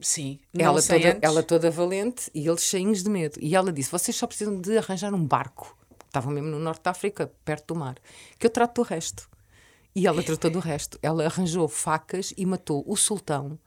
Sim, 0.00 0.38
Ela 0.56 0.82
toda, 0.82 1.08
antes. 1.08 1.18
ela 1.22 1.42
toda 1.42 1.70
valente 1.70 2.30
e 2.34 2.46
eles 2.46 2.62
cheios 2.62 3.02
de 3.02 3.08
medo. 3.08 3.38
E 3.40 3.56
ela 3.56 3.72
disse: 3.72 3.90
vocês 3.90 4.14
só 4.16 4.26
precisam 4.26 4.60
de 4.60 4.76
arranjar 4.76 5.12
um 5.14 5.24
barco. 5.24 5.76
Estavam 6.06 6.32
mesmo 6.32 6.50
no 6.50 6.58
norte 6.58 6.82
da 6.82 6.90
África, 6.90 7.32
perto 7.44 7.74
do 7.74 7.80
mar, 7.80 7.96
que 8.38 8.46
eu 8.46 8.50
trato 8.50 8.82
do 8.82 8.86
resto. 8.86 9.28
E 9.94 10.06
ela 10.06 10.22
tratou 10.22 10.50
do 10.50 10.58
resto. 10.58 10.98
Ela 11.02 11.24
arranjou 11.24 11.66
facas 11.66 12.34
e 12.36 12.44
matou 12.44 12.84
o 12.86 12.94
sultão, 12.96 13.58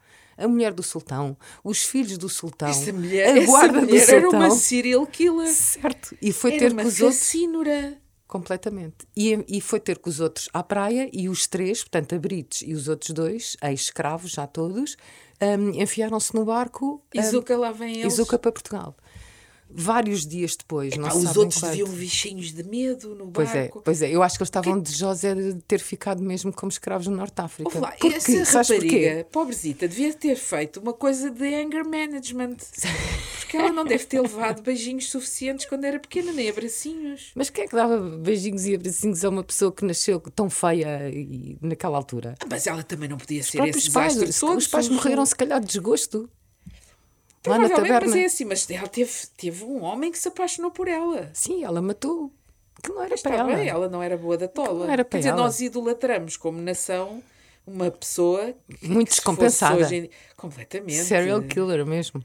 a 0.44 0.48
mulher 0.48 0.74
do 0.74 0.82
sultão, 0.84 1.38
os 1.64 1.84
filhos 1.84 2.18
do 2.18 2.30
sultão, 2.30 2.70
Essa 2.70 2.92
mulher, 2.94 3.34
a 3.34 3.38
essa 3.38 3.46
guarda 3.46 3.82
do 3.82 3.88
mulher 3.88 4.10
era 4.10 4.22
sultão. 4.22 4.40
uma 4.40 4.52
serial 4.52 5.06
killer. 5.08 5.48
Certo. 5.54 6.16
E 6.22 6.32
foi 6.32 6.52
Era 6.52 6.60
ter 6.60 6.72
uma 6.74 6.82
com 6.84 6.88
os 6.88 7.02
outros. 7.02 7.20
racínora. 7.20 7.98
Completamente. 8.28 9.08
E, 9.18 9.44
e 9.48 9.60
foi 9.60 9.80
ter 9.80 9.98
com 9.98 10.08
os 10.10 10.20
outros 10.20 10.50
à 10.54 10.62
praia 10.62 11.10
e 11.12 11.28
os 11.28 11.48
três, 11.48 11.80
portanto, 11.82 12.14
a 12.14 12.20
Brites 12.20 12.62
e 12.62 12.74
os 12.74 12.88
outros 12.88 13.10
dois, 13.12 13.58
ex-escravos, 13.64 14.32
já 14.32 14.46
todos, 14.46 14.96
hum, 15.42 15.72
enfiaram-se 15.82 16.36
no 16.36 16.46
barco 16.46 17.04
E 17.12 17.20
hum, 17.20 17.24
Zuca 17.24 17.58
lá 17.58 17.72
vem 17.72 18.02
eles. 18.02 18.14
Zuca 18.14 18.38
para 18.38 18.52
Portugal. 18.52 18.96
Vários 19.72 20.26
dias 20.26 20.56
depois, 20.56 20.96
não 20.98 21.04
Pá, 21.04 21.12
sabem 21.12 21.30
os 21.30 21.38
outros 21.38 21.60
quanto. 21.62 21.70
deviam 21.72 21.90
bichinhos 21.90 22.52
de 22.52 22.64
medo 22.64 23.14
no 23.14 23.28
Pois 23.32 23.50
é, 23.54 23.62
barco. 23.64 23.82
pois 23.86 24.02
é, 24.02 24.10
eu 24.10 24.24
acho 24.24 24.36
que 24.38 24.42
eles 24.42 24.48
estavam 24.48 24.80
desejosos 24.80 25.24
era 25.24 25.54
de 25.54 25.62
ter 25.62 25.80
ficado 25.80 26.24
mesmo 26.24 26.52
como 26.52 26.72
escravos 26.72 27.06
no 27.08 27.16
Norte 27.16 27.36
de 27.36 27.42
África. 27.44 27.70
Ouve 27.70 27.80
lá, 27.80 27.92
Porque, 27.92 28.08
essa 28.32 28.62
rapariga, 28.62 29.28
pobrezita, 29.32 29.88
devia 29.88 30.12
ter 30.14 30.36
feito 30.36 30.80
uma 30.80 30.92
coisa 30.94 31.30
de 31.30 31.54
anger 31.54 31.86
management. 31.86 32.58
Porque 33.40 33.58
ela 33.58 33.72
não 33.72 33.84
deve 33.86 34.06
ter 34.06 34.20
levado 34.22 34.62
beijinhos 34.62 35.10
suficientes 35.10 35.66
quando 35.66 35.84
era 35.86 36.00
pequena, 36.00 36.32
nem 36.32 36.50
abracinhos. 36.50 37.32
Mas 37.36 37.50
quem 37.50 37.64
é 37.66 37.68
que 37.68 37.76
dava 37.76 37.98
beijinhos 38.00 38.66
e 38.66 38.76
abracinhos 38.76 39.24
a 39.24 39.30
uma 39.30 39.44
pessoa 39.44 39.72
que 39.72 39.86
nasceu 39.86 40.20
tão 40.20 40.50
feia 40.50 41.10
e, 41.10 41.58
naquela 41.62 41.98
altura? 41.98 42.36
Ah, 42.40 42.46
Mas 42.50 42.66
ela 42.68 42.82
também 42.84 43.08
não 43.10 43.18
podia 43.18 43.44
ser 43.44 43.64
esse 43.68 43.92
pais, 43.92 44.16
todo. 44.40 44.58
os 44.58 44.68
pais 44.68 44.90
morreram 44.90 45.26
se 45.26 45.36
calhar 45.36 45.60
de 45.60 45.68
desgosto. 45.68 46.30
Lá 47.48 47.58
na 47.58 47.70
taberna. 47.70 48.02
mas 48.02 48.16
é 48.16 48.26
assim, 48.26 48.46
mas 48.46 48.70
ela 48.70 48.88
teve, 48.88 49.12
teve 49.38 49.64
um 49.64 49.82
homem 49.84 50.12
que 50.12 50.20
se 50.20 50.28
apaixonou 50.28 50.72
por 50.72 50.88
ela. 50.88 51.30
Sim, 51.34 51.64
ela 51.64 51.82
matou. 51.82 52.32
Que 52.82 52.90
não 52.90 53.02
era 53.02 53.10
Mas 53.12 53.22
para 53.22 53.32
está 53.32 53.44
ela. 53.44 53.56
bem, 53.56 53.68
ela 53.68 53.90
não 53.90 54.02
era 54.04 54.18
boa 54.18 54.38
da 54.38 54.48
tola. 54.48 54.86
Não 54.86 54.92
era 54.94 55.04
Quer 55.04 55.10
para 55.10 55.20
dizer, 55.20 55.30
ela. 55.30 55.42
nós 55.42 55.60
idolatramos 55.60 56.38
como 56.38 56.62
nação 56.62 57.22
uma 57.68 57.92
pessoa 57.92 58.54
que- 58.80 58.88
Muito 58.88 59.08
que 59.10 59.14
descompensada. 59.16 59.76
hoje 59.78 60.10
Completamente. 60.38 61.04
Serial 61.04 61.42
killer 61.44 61.86
mesmo. 61.86 62.24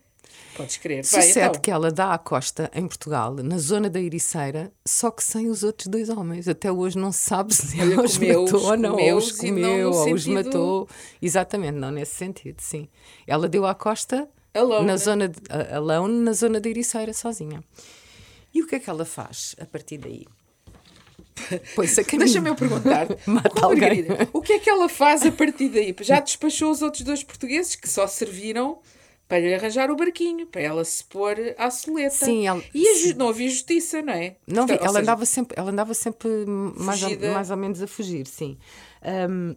Podes 0.56 0.76
crer. 0.76 1.04
Sucede 1.04 1.38
então, 1.48 1.60
que 1.60 1.70
ela 1.70 1.90
dá 1.90 2.14
à 2.14 2.18
costa 2.18 2.70
em 2.74 2.86
Portugal, 2.86 3.34
na 3.34 3.58
zona 3.58 3.90
da 3.90 4.00
Ericeira, 4.00 4.72
só 4.86 5.10
que 5.10 5.22
sem 5.22 5.48
os 5.48 5.64
outros 5.64 5.88
dois 5.88 6.08
homens. 6.08 6.46
Até 6.46 6.70
hoje 6.70 6.96
não 6.96 7.10
se 7.10 7.18
sabe 7.18 7.52
se 7.52 7.78
ela 7.80 8.02
os 8.02 8.16
matou 8.18 8.62
ou 8.64 8.76
não, 8.76 8.96
ou 8.96 9.16
os 9.16 9.32
comeu, 9.32 9.90
ou 9.90 10.14
os 10.14 10.22
sentido- 10.22 10.44
matou. 10.44 10.88
Exatamente, 11.20 11.74
não 11.76 11.90
nesse 11.90 12.14
sentido, 12.14 12.60
sim. 12.60 12.88
Ela 13.26 13.48
deu 13.48 13.66
à 13.66 13.74
costa 13.74 14.28
Alone. 14.54 14.86
na 14.86 14.96
zona 14.96 15.28
de, 15.28 15.38
alone, 15.72 16.20
na 16.20 16.32
zona 16.32 16.60
da 16.60 16.68
Ericeira, 16.68 17.12
sozinha. 17.12 17.62
E 18.54 18.62
o 18.62 18.66
que 18.66 18.76
é 18.76 18.78
que 18.78 18.88
ela 18.88 19.04
faz 19.04 19.56
a 19.60 19.66
partir 19.66 19.98
daí? 19.98 20.24
Pois 21.74 21.98
a. 21.98 22.02
Deixa-me 22.02 22.48
eu 22.48 22.54
perguntar. 22.54 23.06
Mata 23.26 23.66
alguém. 23.66 24.06
O 24.32 24.40
que 24.40 24.52
é 24.54 24.58
que 24.58 24.70
ela 24.70 24.88
faz 24.88 25.26
a 25.26 25.32
partir 25.32 25.68
daí? 25.68 25.94
Já 26.00 26.20
despachou 26.20 26.70
os 26.70 26.80
outros 26.80 27.02
dois 27.02 27.22
portugueses 27.24 27.74
que 27.74 27.88
só 27.88 28.06
serviram 28.06 28.78
para 29.28 29.40
lhe 29.40 29.52
arranjar 29.54 29.90
o 29.90 29.96
barquinho, 29.96 30.46
para 30.46 30.60
ela 30.62 30.84
se 30.84 31.02
pôr 31.02 31.34
à 31.58 31.70
soleta. 31.70 32.10
Sim, 32.24 32.46
ela- 32.46 32.62
E 32.74 32.86
a 32.88 32.94
ju- 32.98 33.16
não 33.16 33.28
havia 33.28 33.48
justiça, 33.48 34.00
não 34.02 34.12
é? 34.12 34.36
Não 34.46 34.66
vi, 34.66 34.72
Portanto, 34.74 34.80
ela, 34.82 34.88
seja, 34.92 35.00
andava 35.02 35.26
sempre, 35.26 35.54
ela 35.58 35.70
andava 35.70 35.94
sempre 35.94 36.28
mais 36.46 37.02
ou, 37.02 37.18
mais 37.32 37.50
ou 37.50 37.56
menos 37.56 37.82
a 37.82 37.86
fugir, 37.86 38.26
sim. 38.26 38.56
Ahm, 39.02 39.56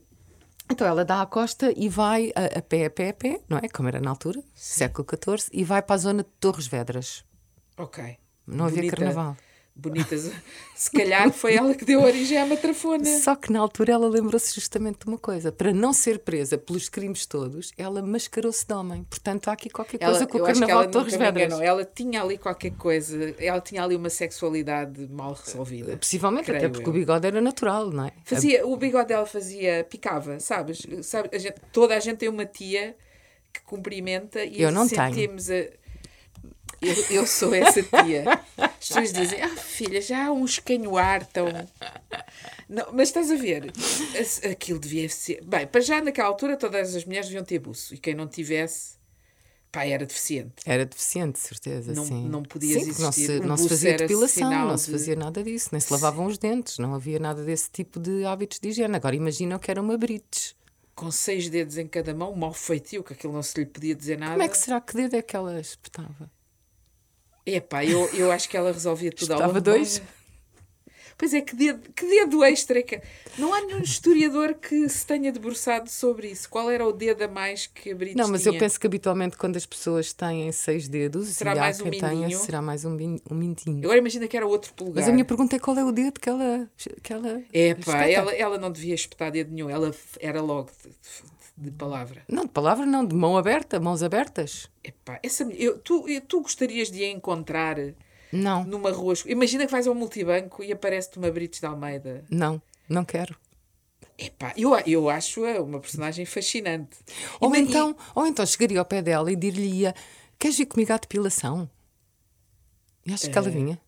então 0.69 0.85
ela 0.87 1.03
dá 1.05 1.21
à 1.21 1.25
costa 1.25 1.73
e 1.75 1.87
vai 1.89 2.31
a, 2.35 2.59
a 2.59 2.61
pé, 2.61 2.85
a 2.85 2.89
pé, 2.89 3.09
a 3.09 3.13
pé, 3.13 3.41
não 3.49 3.57
é? 3.57 3.67
Como 3.69 3.87
era 3.87 3.99
na 3.99 4.09
altura, 4.09 4.41
século 4.53 5.07
XIV, 5.07 5.49
e 5.53 5.63
vai 5.63 5.81
para 5.81 5.95
a 5.95 5.97
zona 5.99 6.23
de 6.23 6.29
Torres 6.39 6.67
Vedras. 6.67 7.23
Ok. 7.77 8.17
Não 8.45 8.65
havia 8.65 8.77
Bonita- 8.77 8.97
carnaval. 8.97 9.37
Bonitas. 9.79 10.31
Se 10.75 10.89
calhar 10.91 11.31
foi 11.31 11.53
ela 11.55 11.75
que 11.75 11.85
deu 11.85 12.01
origem 12.01 12.37
à 12.37 12.45
matrafona. 12.47 13.05
Só 13.05 13.35
que 13.35 13.51
na 13.53 13.59
altura 13.59 13.93
ela 13.93 14.07
lembrou-se 14.09 14.53
justamente 14.55 14.99
de 15.01 15.07
uma 15.07 15.17
coisa: 15.19 15.51
para 15.51 15.71
não 15.71 15.93
ser 15.93 16.19
presa 16.19 16.57
pelos 16.57 16.89
crimes 16.89 17.25
todos, 17.27 17.71
ela 17.77 18.01
mascarou-se 18.01 18.65
de 18.65 18.73
homem. 18.73 19.03
Portanto, 19.03 19.47
há 19.49 19.53
aqui 19.53 19.69
qualquer 19.69 19.99
coisa 19.99 20.25
com 20.25 20.39
o 20.39 20.43
carnaval 20.43 20.77
ela 20.77 20.85
de 20.87 20.91
Torres 20.91 21.15
Vedras. 21.15 21.59
Ela 21.61 21.85
tinha 21.85 22.21
ali 22.23 22.37
qualquer 22.39 22.71
coisa, 22.71 23.35
ela 23.39 23.61
tinha 23.61 23.83
ali 23.83 23.95
uma 23.95 24.09
sexualidade 24.09 25.07
mal 25.11 25.33
resolvida. 25.33 25.95
Possivelmente, 25.95 26.49
até 26.51 26.67
porque 26.69 26.85
eu. 26.87 26.89
o 26.89 26.93
bigode 26.93 27.27
era 27.27 27.39
natural, 27.39 27.91
não 27.91 28.05
é? 28.05 28.11
Fazia, 28.23 28.65
o 28.65 28.75
bigode 28.77 29.09
dela 29.09 29.25
fazia, 29.27 29.85
picava, 29.87 30.39
sabes? 30.39 30.85
Sabe, 31.03 31.29
a 31.31 31.37
gente- 31.37 31.61
toda 31.71 31.95
a 31.95 31.99
gente 31.99 32.17
tem 32.17 32.29
uma 32.29 32.45
tia 32.45 32.95
que 33.53 33.61
cumprimenta 33.61 34.43
e 34.43 34.61
Eu 34.61 34.71
não 34.71 34.87
tenho. 34.87 35.13
sentimos 35.13 35.49
a. 35.51 35.67
Eu, 36.81 36.93
eu 37.17 37.27
sou 37.27 37.53
essa 37.53 37.81
tia. 37.81 38.23
As 38.57 38.87
pessoas 38.87 39.11
dizem, 39.11 39.41
ah, 39.41 39.55
filha, 39.57 40.01
já 40.01 40.27
há 40.27 40.31
um 40.31 40.45
escanhoar 40.45 41.25
tão. 41.25 41.47
Não, 42.69 42.87
mas 42.93 43.09
estás 43.09 43.31
a 43.31 43.35
ver, 43.35 43.71
aquilo 44.51 44.79
devia 44.79 45.09
ser. 45.09 45.43
Bem, 45.43 45.65
para 45.65 45.81
já 45.81 46.01
naquela 46.01 46.27
altura 46.27 46.57
todas 46.57 46.95
as 46.95 47.05
mulheres 47.05 47.27
deviam 47.27 47.43
ter 47.43 47.59
buço 47.59 47.95
e 47.95 47.97
quem 47.97 48.13
não 48.13 48.27
tivesse, 48.27 48.95
pá, 49.71 49.85
era 49.85 50.05
deficiente. 50.05 50.53
Era 50.65 50.85
deficiente, 50.85 51.33
de 51.33 51.47
certeza. 51.47 51.93
Não- 51.93 52.05
sim. 52.05 52.27
não 52.29 52.43
podias 52.43 52.83
sim, 52.83 52.87
porque 52.89 53.01
não 53.01 53.11
se, 53.11 53.23
existir. 53.23 53.45
Não 53.47 53.57
se 53.57 53.69
fazia 53.69 53.97
depilação, 53.97 54.51
não 54.67 54.77
se 54.77 54.91
fazia 54.91 55.15
nada 55.15 55.43
disso, 55.43 55.69
nem 55.71 55.79
se 55.81 55.91
lavavam 55.91 56.25
os 56.25 56.37
dentes, 56.37 56.77
não 56.77 56.93
havia 56.93 57.19
nada 57.19 57.43
desse 57.43 57.69
tipo 57.71 57.99
de 57.99 58.23
hábitos 58.25 58.59
de 58.59 58.69
higiene. 58.69 58.95
Agora 58.95 59.15
imaginam 59.15 59.57
que 59.57 59.71
era 59.71 59.81
uma 59.81 59.97
brites. 59.97 60.55
Com 60.93 61.11
seis 61.11 61.47
dedos 61.49 61.77
em 61.77 61.87
cada 61.87 62.13
mão, 62.13 62.35
mau 62.35 62.51
feitio, 62.53 63.03
que 63.03 63.13
aquilo 63.13 63.31
não 63.31 63.43
se 63.43 63.59
lhe 63.59 63.65
podia 63.67 63.93
dizer 63.95 64.17
nada. 64.17 64.31
Como 64.33 64.43
é 64.43 64.47
que 64.47 64.57
será 64.57 64.81
que 64.81 64.93
dedo 64.95 65.15
é 65.15 65.21
que 65.21 65.35
ela 65.35 65.59
espetava? 65.59 66.29
Epá, 67.49 67.85
eu, 67.85 68.09
eu 68.13 68.29
acho 68.31 68.49
que 68.49 68.57
ela 68.57 68.71
resolvia 68.73 69.09
tudo 69.09 69.31
ao 69.31 69.37
Estava 69.37 69.53
longo 69.53 69.61
dois? 69.61 70.01
Pois 71.17 71.33
é, 71.33 71.41
que 71.41 71.55
dedo, 71.55 71.91
que 71.95 72.05
dedo 72.05 72.43
extra 72.43 72.77
é 72.77 72.83
que... 72.83 73.01
Não 73.39 73.51
há 73.51 73.61
nenhum 73.61 73.79
historiador 73.79 74.53
que 74.53 74.87
se 74.87 75.03
tenha 75.03 75.31
debruçado 75.31 75.89
sobre 75.89 76.27
isso. 76.27 76.47
Qual 76.47 76.69
era 76.69 76.85
o 76.85 76.91
dedo 76.91 77.23
a 77.23 77.27
mais 77.27 77.65
que 77.65 77.91
a 77.91 77.95
Brites 77.95 78.15
Não, 78.17 78.27
mas 78.27 78.43
tinha? 78.43 78.53
eu 78.53 78.59
penso 78.59 78.79
que 78.79 78.85
habitualmente 78.85 79.35
quando 79.35 79.55
as 79.55 79.65
pessoas 79.65 80.13
têm 80.13 80.51
seis 80.51 80.87
dedos, 80.87 81.29
Será 81.29 81.55
e 81.55 81.57
há 81.57 81.61
mais 81.61 81.81
um 81.81 81.89
quem 81.89 81.99
tenha, 81.99 82.37
será 82.37 82.61
mais 82.61 82.85
um, 82.85 82.91
min- 82.91 83.19
um 83.31 83.33
mindinho. 83.33 83.79
Agora 83.83 83.97
imagina 83.97 84.27
que 84.27 84.37
era 84.37 84.45
outro 84.45 84.71
polegar. 84.73 84.97
Mas 85.01 85.09
a 85.09 85.11
minha 85.11 85.25
pergunta 85.25 85.55
é 85.55 85.59
qual 85.59 85.75
é 85.75 85.83
o 85.83 85.91
dedo 85.91 86.19
que 86.19 86.29
ela. 86.29 86.69
Que 87.01 87.13
ela 87.13 87.41
Epá, 87.51 87.79
espeta? 87.79 88.11
ela, 88.11 88.33
ela 88.35 88.57
não 88.59 88.71
devia 88.71 88.93
espetar 88.93 89.31
dedo 89.31 89.51
nenhum. 89.51 89.71
Ela 89.71 89.91
era 90.19 90.39
logo 90.39 90.69
de, 90.83 90.89
de- 90.89 91.36
de 91.57 91.71
palavra. 91.71 92.23
Não, 92.29 92.43
de 92.45 92.51
palavra 92.51 92.85
não, 92.85 93.05
de 93.05 93.15
mão 93.15 93.35
aberta, 93.37 93.79
mãos 93.79 94.03
abertas. 94.03 94.69
Epá, 94.83 95.19
essa, 95.23 95.43
eu, 95.43 95.79
tu, 95.79 96.07
eu- 96.07 96.21
tu 96.21 96.41
gostarias 96.41 96.91
de 96.91 97.03
a 97.03 97.09
encontrar 97.09 97.77
Não, 98.31 98.63
numa 98.63 98.91
rua... 98.91 99.13
Imagina 99.25 99.65
que 99.65 99.71
vais 99.71 99.87
ao 99.87 99.95
multibanco 99.95 100.63
e 100.63 100.71
aparece-te 100.71 101.17
uma 101.17 101.31
Brites 101.31 101.59
de 101.59 101.65
Almeida. 101.65 102.23
não, 102.29 102.61
não 102.87 103.03
quero. 103.03 103.35
Epá, 104.19 104.53
eu, 104.55 104.75
eu 104.85 105.09
acho-a 105.09 105.61
uma 105.61 105.79
personagem 105.79 106.25
fascinante. 106.25 106.97
Ou 107.39 107.53
E- 107.55 107.59
e- 107.59 107.61
então, 107.61 107.95
ou 108.15 108.25
então 108.27 108.45
chegaria 108.45 108.79
ao 108.79 108.85
pé 108.85 109.01
dela 109.01 109.31
e 109.31 109.35
dir-lhe-ia: 109.35 109.93
Queres 110.39 110.57
vir 110.57 110.65
comigo 110.67 110.91
à 110.93 110.97
depilação? 110.97 111.69
E 113.05 113.13
achas 113.13 113.29
É. 113.29 113.31
que 113.31 113.37
ela 113.37 113.49
vinha? 113.49 113.79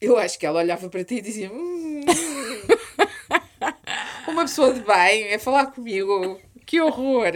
Eu 0.00 0.16
acho 0.18 0.38
que 0.38 0.46
ela 0.46 0.60
olhava 0.60 0.88
para 0.88 1.04
ti 1.04 1.16
e 1.16 1.20
dizia: 1.20 1.50
"Hum, 1.52 2.00
Uma 4.28 4.42
pessoa 4.42 4.72
de 4.72 4.80
bem 4.80 5.24
é 5.28 5.38
falar 5.38 5.66
comigo. 5.66 6.40
Que 6.66 6.80
horror! 6.80 7.32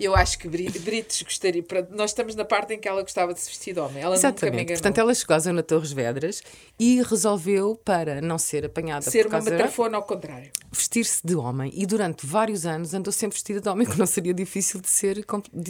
Eu 0.00 0.14
acho 0.14 0.38
que 0.38 0.48
Bri- 0.48 0.70
Brites 0.80 1.22
gostaria. 1.22 1.64
Nós 1.90 2.10
estamos 2.10 2.34
na 2.34 2.44
parte 2.44 2.72
em 2.74 2.78
que 2.78 2.88
ela 2.88 3.02
gostava 3.02 3.34
de 3.34 3.40
se 3.40 3.48
vestir 3.48 3.74
de 3.74 3.80
homem. 3.80 4.02
Ela 4.02 4.14
Exatamente. 4.14 4.72
Portanto, 4.72 4.98
ela 4.98 5.14
chegou 5.14 5.36
à 5.36 5.38
zona 5.38 5.62
Torres 5.62 5.92
Vedras 5.92 6.42
e 6.78 7.02
resolveu, 7.02 7.76
para 7.84 8.20
não 8.20 8.38
ser 8.38 8.64
apanhada 8.64 9.02
Ser 9.10 9.24
por 9.24 9.26
uma 9.26 9.30
causa 9.32 9.50
matrafona 9.50 9.96
ao 9.96 10.02
contrário. 10.02 10.50
vestir-se 10.72 11.20
de 11.26 11.34
homem. 11.34 11.70
E 11.74 11.84
durante 11.86 12.26
vários 12.26 12.64
anos 12.64 12.94
andou 12.94 13.12
sempre 13.12 13.34
vestida 13.36 13.60
de 13.60 13.68
homem, 13.68 13.84
que 13.88 13.98
não 13.98 14.06
seria 14.06 14.32
difícil 14.32 14.80
de 14.80 14.88
ser. 14.88 15.24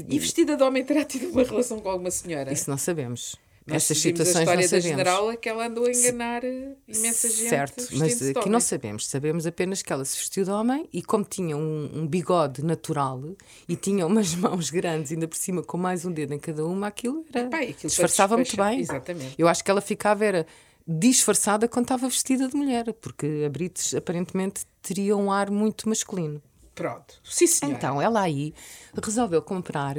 E 0.09 0.19
vestida 0.19 0.57
de 0.57 0.63
homem 0.63 0.85
terá 0.85 1.05
tido 1.05 1.31
uma 1.31 1.43
relação 1.43 1.81
com 1.81 1.89
alguma 1.89 2.11
senhora. 2.11 2.53
Isso 2.53 2.69
não 2.71 2.79
sabemos. 2.79 3.37
Nós 3.69 3.83
Essas 3.83 3.99
situações 3.99 4.37
a 4.37 4.39
não 4.39 4.61
história 4.61 4.63
da 4.63 4.69
sabemos. 4.69 4.89
general 4.89 5.31
é 5.31 5.37
que 5.37 5.49
ela 5.49 5.67
andou 5.67 5.85
a 5.85 5.91
enganar 5.91 6.43
eh, 6.43 6.75
imensa 6.89 7.29
gente. 7.29 7.49
Certo, 7.51 7.89
mas 7.93 8.21
homem. 8.23 8.35
não 8.47 8.61
sabemos. 8.61 9.07
Sabemos 9.07 9.47
apenas 9.47 9.83
que 9.83 9.93
ela 9.93 10.05
se 10.07 10.17
vestiu 10.17 10.43
de 10.43 10.51
homem 10.51 10.89
e, 10.91 11.03
como 11.03 11.23
tinha 11.23 11.55
um, 11.55 11.91
um 11.93 12.07
bigode 12.07 12.65
natural 12.65 13.23
e 13.69 13.77
tinha 13.77 14.07
umas 14.07 14.35
mãos 14.37 14.71
grandes, 14.71 15.13
ainda 15.13 15.29
por 15.29 15.37
cima 15.37 15.63
com 15.63 15.77
mais 15.77 16.07
um 16.07 16.11
dedo 16.11 16.33
em 16.33 16.39
cada 16.39 16.65
uma, 16.65 16.87
aquilo 16.87 17.27
era. 17.33 17.47
Epá, 17.47 17.59
aquilo 17.59 17.77
disfarçava 17.91 18.37
muito 18.37 18.57
bem. 18.57 18.81
Exatamente. 18.81 19.35
Eu 19.37 19.47
acho 19.47 19.63
que 19.63 19.71
ela 19.71 19.83
ficava 19.83 20.25
era 20.25 20.47
disfarçada 20.87 21.69
quando 21.69 21.85
estava 21.85 22.09
vestida 22.09 22.49
de 22.49 22.57
mulher, 22.57 22.91
porque 22.95 23.45
a 23.47 23.51
Brites 23.51 23.95
aparentemente 23.95 24.65
teria 24.81 25.15
um 25.15 25.31
ar 25.31 25.51
muito 25.51 25.87
masculino. 25.87 26.41
Pronto. 26.75 27.21
Sim, 27.23 27.47
senhora. 27.47 27.77
Então 27.77 28.01
ela 28.01 28.23
aí 28.23 28.55
resolveu 29.03 29.43
comprar 29.43 29.99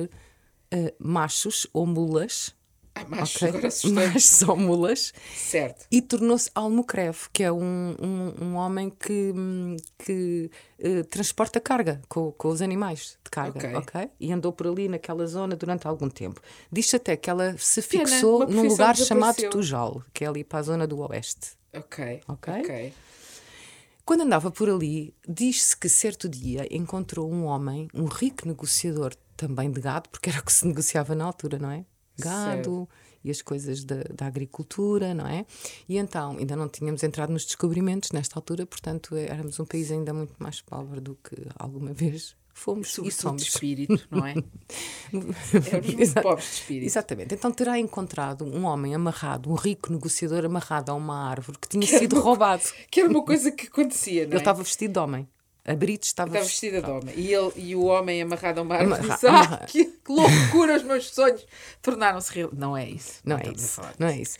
eh, 0.72 0.94
machos 0.98 1.68
ou 1.72 1.86
mulas. 1.86 2.56
Ah, 3.06 3.06
macho, 3.08 3.38
ok? 3.38 3.48
agora 3.50 3.68
assustei 3.70 3.92
Machos 4.08 4.42
ou 4.44 4.58
mulas. 4.58 5.14
Certo. 5.36 5.86
E 5.92 6.02
tornou-se 6.02 6.50
almocreve, 6.56 7.20
que 7.32 7.44
é 7.44 7.52
um, 7.52 7.96
um, 8.02 8.46
um 8.46 8.56
homem 8.56 8.90
que, 8.90 9.32
hum, 9.36 9.78
que 9.98 10.50
eh, 10.80 11.04
transporta 11.04 11.60
carga 11.60 12.02
com, 12.08 12.32
com 12.32 12.48
os 12.50 12.62
animais 12.62 13.18
de 13.24 13.30
carga, 13.30 13.60
Ok. 13.60 13.76
ok? 13.76 14.10
E 14.20 14.32
andou 14.32 14.52
por 14.52 14.68
ali 14.68 14.88
naquela 14.88 15.26
zona 15.28 15.56
durante 15.56 15.88
algum 15.88 16.10
tempo. 16.10 16.42
Diz-se 16.72 16.96
até 16.96 17.16
que 17.16 17.30
ela 17.30 17.56
se 17.58 17.82
Pena, 17.82 18.06
fixou 18.08 18.38
uma 18.38 18.46
num 18.48 18.68
lugar 18.68 18.96
chamado. 18.96 19.50
Tujal, 19.50 20.04
que 20.14 20.24
é 20.24 20.28
ali 20.28 20.44
para 20.44 20.60
a 20.60 20.64
zona 20.64 20.88
do 20.88 21.00
oeste. 21.00 21.52
Ok. 21.74 22.22
Ok. 22.28 22.54
Ok. 22.62 22.94
Quando 24.04 24.22
andava 24.22 24.50
por 24.50 24.68
ali, 24.68 25.14
diz-se 25.28 25.78
que 25.78 25.88
certo 25.88 26.28
dia 26.28 26.68
encontrou 26.76 27.32
um 27.32 27.46
homem, 27.46 27.88
um 27.94 28.06
rico 28.06 28.48
negociador 28.48 29.14
também 29.38 29.70
de 29.72 29.80
gado, 29.80 30.10
porque 30.10 30.32
era 30.32 30.40
o 30.40 30.44
que 30.44 30.52
se 30.52 30.66
negociava 30.66 31.14
na 31.14 31.26
altura, 31.26 31.60
não 31.60 31.70
é? 31.70 31.86
Gado 32.20 32.90
e 33.24 33.30
as 33.30 33.42
coisas 33.42 33.84
da, 33.84 33.98
da 34.14 34.28
agricultura, 34.28 35.14
não 35.14 35.28
é? 35.28 35.46
E 35.88 35.98
então, 35.98 36.38
ainda 36.38 36.56
não 36.56 36.70
tínhamos 36.70 37.04
entrado 37.04 37.32
nos 37.34 37.46
descobrimentos 37.46 38.12
nesta 38.12 38.38
altura, 38.40 38.66
portanto, 38.66 39.16
é- 39.16 39.26
éramos 39.26 39.60
um 39.60 39.66
país 39.66 39.92
ainda 39.92 40.14
muito 40.14 40.34
mais 40.40 40.62
pobre 40.62 41.00
do 41.02 41.16
que 41.16 41.36
alguma 41.58 41.92
vez 41.94 42.36
fomos 42.54 42.88
e 42.90 42.92
Sobretudo 42.92 43.10
de 43.16 43.22
somos. 43.22 43.42
espírito, 43.44 44.08
não 44.12 44.26
é? 44.26 44.36
Éramos 45.12 45.36
muito 45.88 46.02
Exato. 46.02 46.22
pobres 46.28 46.46
de 46.46 46.54
espírito. 46.56 46.86
Exatamente. 46.86 47.34
Então 47.36 47.52
terá 47.52 47.80
encontrado 47.80 48.46
um 48.46 48.66
homem 48.66 48.94
amarrado, 48.96 49.50
um 49.50 49.56
rico 49.56 49.92
negociador 49.92 50.46
amarrado 50.46 50.90
a 50.92 50.94
uma 50.94 51.30
árvore 51.30 51.58
que 51.60 51.68
tinha 51.70 51.88
era 51.88 52.00
sido 52.00 52.14
uma- 52.18 52.22
roubado. 52.22 52.64
Que 52.92 53.02
era 53.02 53.10
uma 53.10 53.24
coisa 53.24 53.52
que 53.52 53.68
acontecia, 53.68 54.24
não 54.24 54.30
Ele 54.32 54.36
é? 54.36 54.38
estava 54.40 54.62
vestido 54.64 54.92
de 54.94 55.00
homem. 55.00 55.28
A 55.70 55.76
Brito 55.76 56.06
estava, 56.08 56.30
Estava 56.30 56.46
vestida. 56.46 56.82
vestida 56.82 57.00
de 57.00 57.06
homem. 57.06 57.16
E, 57.16 57.32
ele, 57.32 57.52
e 57.58 57.76
o 57.76 57.84
homem 57.84 58.24
amarrado 58.24 58.60
a 58.60 58.64
uma 58.64 58.76
árvore 58.76 59.02
disse: 59.08 59.28
Ah, 59.28 59.66
que, 59.68 59.86
que 59.86 60.12
loucura, 60.12 60.76
os 60.78 60.84
meus 60.84 61.10
sonhos 61.14 61.46
tornaram-se 61.80 62.34
real. 62.34 62.50
Não 62.52 62.76
é 62.76 62.90
isso. 62.90 63.22
Não 63.24 63.38
é 63.38 63.42
estamos 63.42 63.62
a 63.62 63.66
isso. 63.66 63.82
Não 64.00 64.08
é 64.08 64.18
isso. 64.18 64.38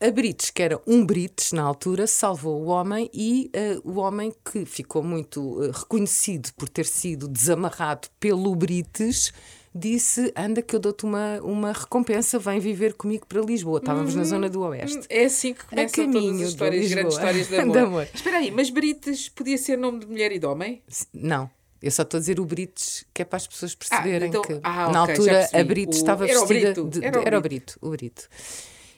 A 0.00 0.10
Brites, 0.12 0.50
que 0.50 0.62
era 0.62 0.80
um 0.86 1.04
Brites 1.04 1.50
na 1.50 1.64
altura, 1.64 2.06
salvou 2.06 2.62
o 2.62 2.66
homem 2.66 3.10
e 3.12 3.50
eh, 3.52 3.80
o 3.82 3.98
homem 3.98 4.32
que 4.44 4.64
ficou 4.64 5.02
muito 5.02 5.60
eh, 5.64 5.72
reconhecido 5.76 6.52
por 6.56 6.68
ter 6.68 6.86
sido 6.86 7.26
desamarrado 7.26 8.06
pelo 8.20 8.54
Brites 8.54 9.32
disse: 9.78 10.32
Anda, 10.36 10.60
que 10.60 10.74
eu 10.76 10.80
dou-te 10.80 11.04
uma, 11.04 11.40
uma 11.42 11.72
recompensa, 11.72 12.38
vem 12.38 12.58
viver 12.60 12.94
comigo 12.94 13.26
para 13.26 13.40
Lisboa. 13.40 13.78
Estávamos 13.78 14.14
na 14.14 14.24
zona 14.24 14.48
do 14.50 14.60
Oeste. 14.62 15.00
É 15.08 15.24
assim 15.24 15.54
que 15.54 15.64
começam 15.64 16.04
todas 16.04 16.12
caminho 16.22 16.42
as 16.44 16.48
histórias, 16.50 16.80
Lisboa. 16.82 16.96
grandes 17.00 17.16
histórias 17.16 17.46
de 17.48 17.54
De 17.56 17.60
amor. 17.62 17.78
amor. 17.78 18.08
Espera 18.12 18.38
aí, 18.38 18.50
mas 18.50 18.70
Brites 18.70 19.28
podia 19.28 19.56
ser 19.56 19.78
nome 19.78 20.00
de 20.00 20.06
mulher 20.06 20.32
e 20.32 20.38
de 20.38 20.46
homem? 20.46 20.82
Não. 21.14 21.50
Eu 21.80 21.92
só 21.92 22.02
estou 22.02 22.18
a 22.18 22.20
dizer 22.20 22.40
o 22.40 22.44
Brites, 22.44 23.04
que 23.14 23.22
é 23.22 23.24
para 23.24 23.36
as 23.36 23.46
pessoas 23.46 23.72
perceberem 23.74 24.28
então- 24.30 24.42
que 24.42 24.58
ah, 24.64 24.90
na 24.90 25.04
ok, 25.04 25.14
já 25.14 25.20
altura 25.42 25.48
a 25.60 25.64
Brites 25.64 25.98
O- 25.98 26.00
estava 26.00 26.28
era 26.28 26.40
o 26.42 26.46
vestida 26.46 26.72
Brito, 26.72 26.88
de, 27.00 27.06
era 27.06 27.18
o 27.20 27.22
era 27.24 27.38
o 27.38 27.40
Brito. 27.40 27.64
Brito, 27.78 27.78
o 27.86 27.90
Brito. 27.90 28.28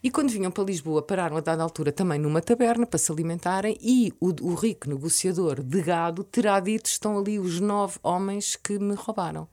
E 0.03 0.11
quando 0.11 0.31
vinham 0.31 0.51
para 0.51 0.65
Lisboa, 0.65 1.03
pararam 1.03 1.37
a 1.37 1.41
dada 1.41 1.63
altura 1.63 1.93
também 1.93 2.19
numa 2.19 2.41
taberna 2.41 2.87
para 2.87 2.99
se 2.99 3.13
alimentarem 3.13 3.77
e 3.83 4.15
o, 4.19 4.29
o 4.51 4.55
rico 4.55 4.89
negociador 4.89 5.63
de 5.63 5.83
gado 5.83 6.25
terá 6.25 6.59
dito 6.59 6.87
estão 6.87 7.19
ali 7.19 7.39
os 7.39 7.61
nove 7.61 7.99
homens 8.03 8.57
que 8.57 8.79
me 8.79 8.95
roubaram. 8.95 9.47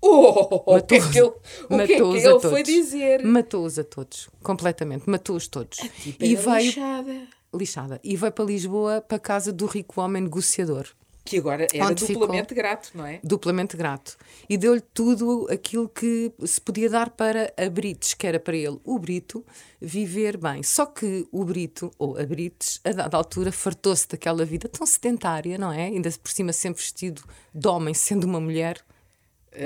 Oh, 0.00 0.76
o 0.76 0.82
que 0.82 0.94
é 0.94 1.00
que 1.00 1.18
ele, 1.18 1.26
o 1.28 1.68
que 1.68 1.74
é 1.74 1.86
que 1.86 1.92
ele 1.94 2.22
todos. 2.22 2.50
foi 2.50 2.62
dizer? 2.62 3.24
Matou-os 3.24 3.78
a 3.78 3.84
todos, 3.84 4.28
completamente, 4.42 5.08
matou-os 5.10 5.48
todos. 5.48 5.78
Tipo, 5.78 6.24
e 6.24 6.36
veio 6.36 6.56
lixada. 6.58 7.28
lixada. 7.52 8.00
E 8.04 8.16
veio 8.16 8.32
para 8.32 8.44
Lisboa, 8.44 9.00
para 9.00 9.16
a 9.16 9.20
casa 9.20 9.52
do 9.52 9.66
rico 9.66 10.00
homem 10.00 10.22
negociador. 10.22 10.86
Que 11.24 11.36
agora 11.38 11.66
era 11.74 11.94
duplamente 11.94 12.54
grato, 12.54 12.90
não 12.94 13.04
é? 13.04 13.20
duplamente 13.22 13.76
grato. 13.76 14.16
E 14.48 14.56
deu-lhe 14.56 14.80
tudo 14.80 15.46
aquilo 15.50 15.86
que 15.86 16.32
se 16.42 16.58
podia 16.58 16.88
dar 16.88 17.10
para 17.10 17.52
a 17.54 17.68
Brites, 17.68 18.14
que 18.14 18.26
era 18.26 18.40
para 18.40 18.56
ele, 18.56 18.78
o 18.82 18.98
Brito, 18.98 19.44
viver 19.78 20.38
bem. 20.38 20.62
Só 20.62 20.86
que 20.86 21.28
o 21.30 21.44
Brito, 21.44 21.90
ou 21.98 22.18
a 22.18 22.24
Brites, 22.24 22.80
a 22.82 22.92
dada 22.92 23.14
altura, 23.14 23.52
fartou-se 23.52 24.08
daquela 24.08 24.42
vida 24.44 24.70
tão 24.70 24.86
sedentária, 24.86 25.58
não 25.58 25.70
é? 25.70 25.84
Ainda 25.84 26.08
por 26.12 26.30
cima 26.30 26.50
sempre 26.50 26.80
vestido 26.80 27.22
de 27.52 27.68
homem, 27.68 27.92
sendo 27.92 28.24
uma 28.24 28.40
mulher. 28.40 28.82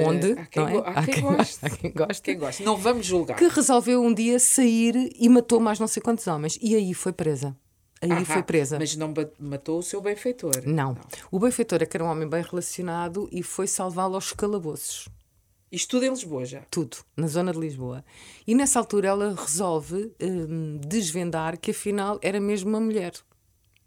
Onde? 0.06 0.32
há 0.32 0.46
quem 0.46 0.62
não 0.62 0.78
é? 0.78 0.82
há 0.86 1.04
quem 1.04 1.22
goste. 1.22 1.58
há 1.62 1.70
quem 1.70 1.92
goste. 1.92 2.22
Quem 2.22 2.38
gosta? 2.38 2.64
Não 2.64 2.76
vamos 2.76 3.06
julgar. 3.06 3.36
Que 3.36 3.48
resolveu 3.48 4.02
um 4.02 4.12
dia 4.12 4.38
sair 4.38 5.10
e 5.18 5.28
matou 5.28 5.60
mais 5.60 5.78
não 5.78 5.86
sei 5.86 6.02
quantos 6.02 6.26
homens. 6.26 6.58
E 6.62 6.74
aí 6.74 6.94
foi 6.94 7.12
presa. 7.12 7.56
Aí 8.00 8.24
foi 8.24 8.42
presa. 8.42 8.78
Mas 8.78 8.96
não 8.96 9.14
matou 9.38 9.78
o 9.78 9.82
seu 9.82 10.00
benfeitor. 10.00 10.62
Não. 10.66 10.96
O 11.30 11.38
benfeitor 11.38 11.82
é 11.82 11.86
que 11.86 11.96
era 11.96 12.04
um 12.04 12.08
homem 12.08 12.28
bem 12.28 12.42
relacionado 12.42 13.28
e 13.30 13.42
foi 13.42 13.66
salvá-lo 13.68 14.16
aos 14.16 14.32
calabouços. 14.32 15.08
Isto 15.70 15.92
tudo 15.92 16.04
em 16.04 16.10
Lisboa 16.10 16.44
já. 16.44 16.60
tudo, 16.70 16.98
na 17.16 17.26
zona 17.26 17.50
de 17.50 17.58
Lisboa. 17.58 18.04
E 18.46 18.54
nessa 18.54 18.78
altura 18.78 19.08
ela 19.08 19.34
resolve 19.34 20.12
hum, 20.20 20.78
desvendar 20.86 21.58
que 21.58 21.70
afinal 21.70 22.18
era 22.20 22.38
mesmo 22.38 22.68
uma 22.68 22.80
mulher. 22.80 23.12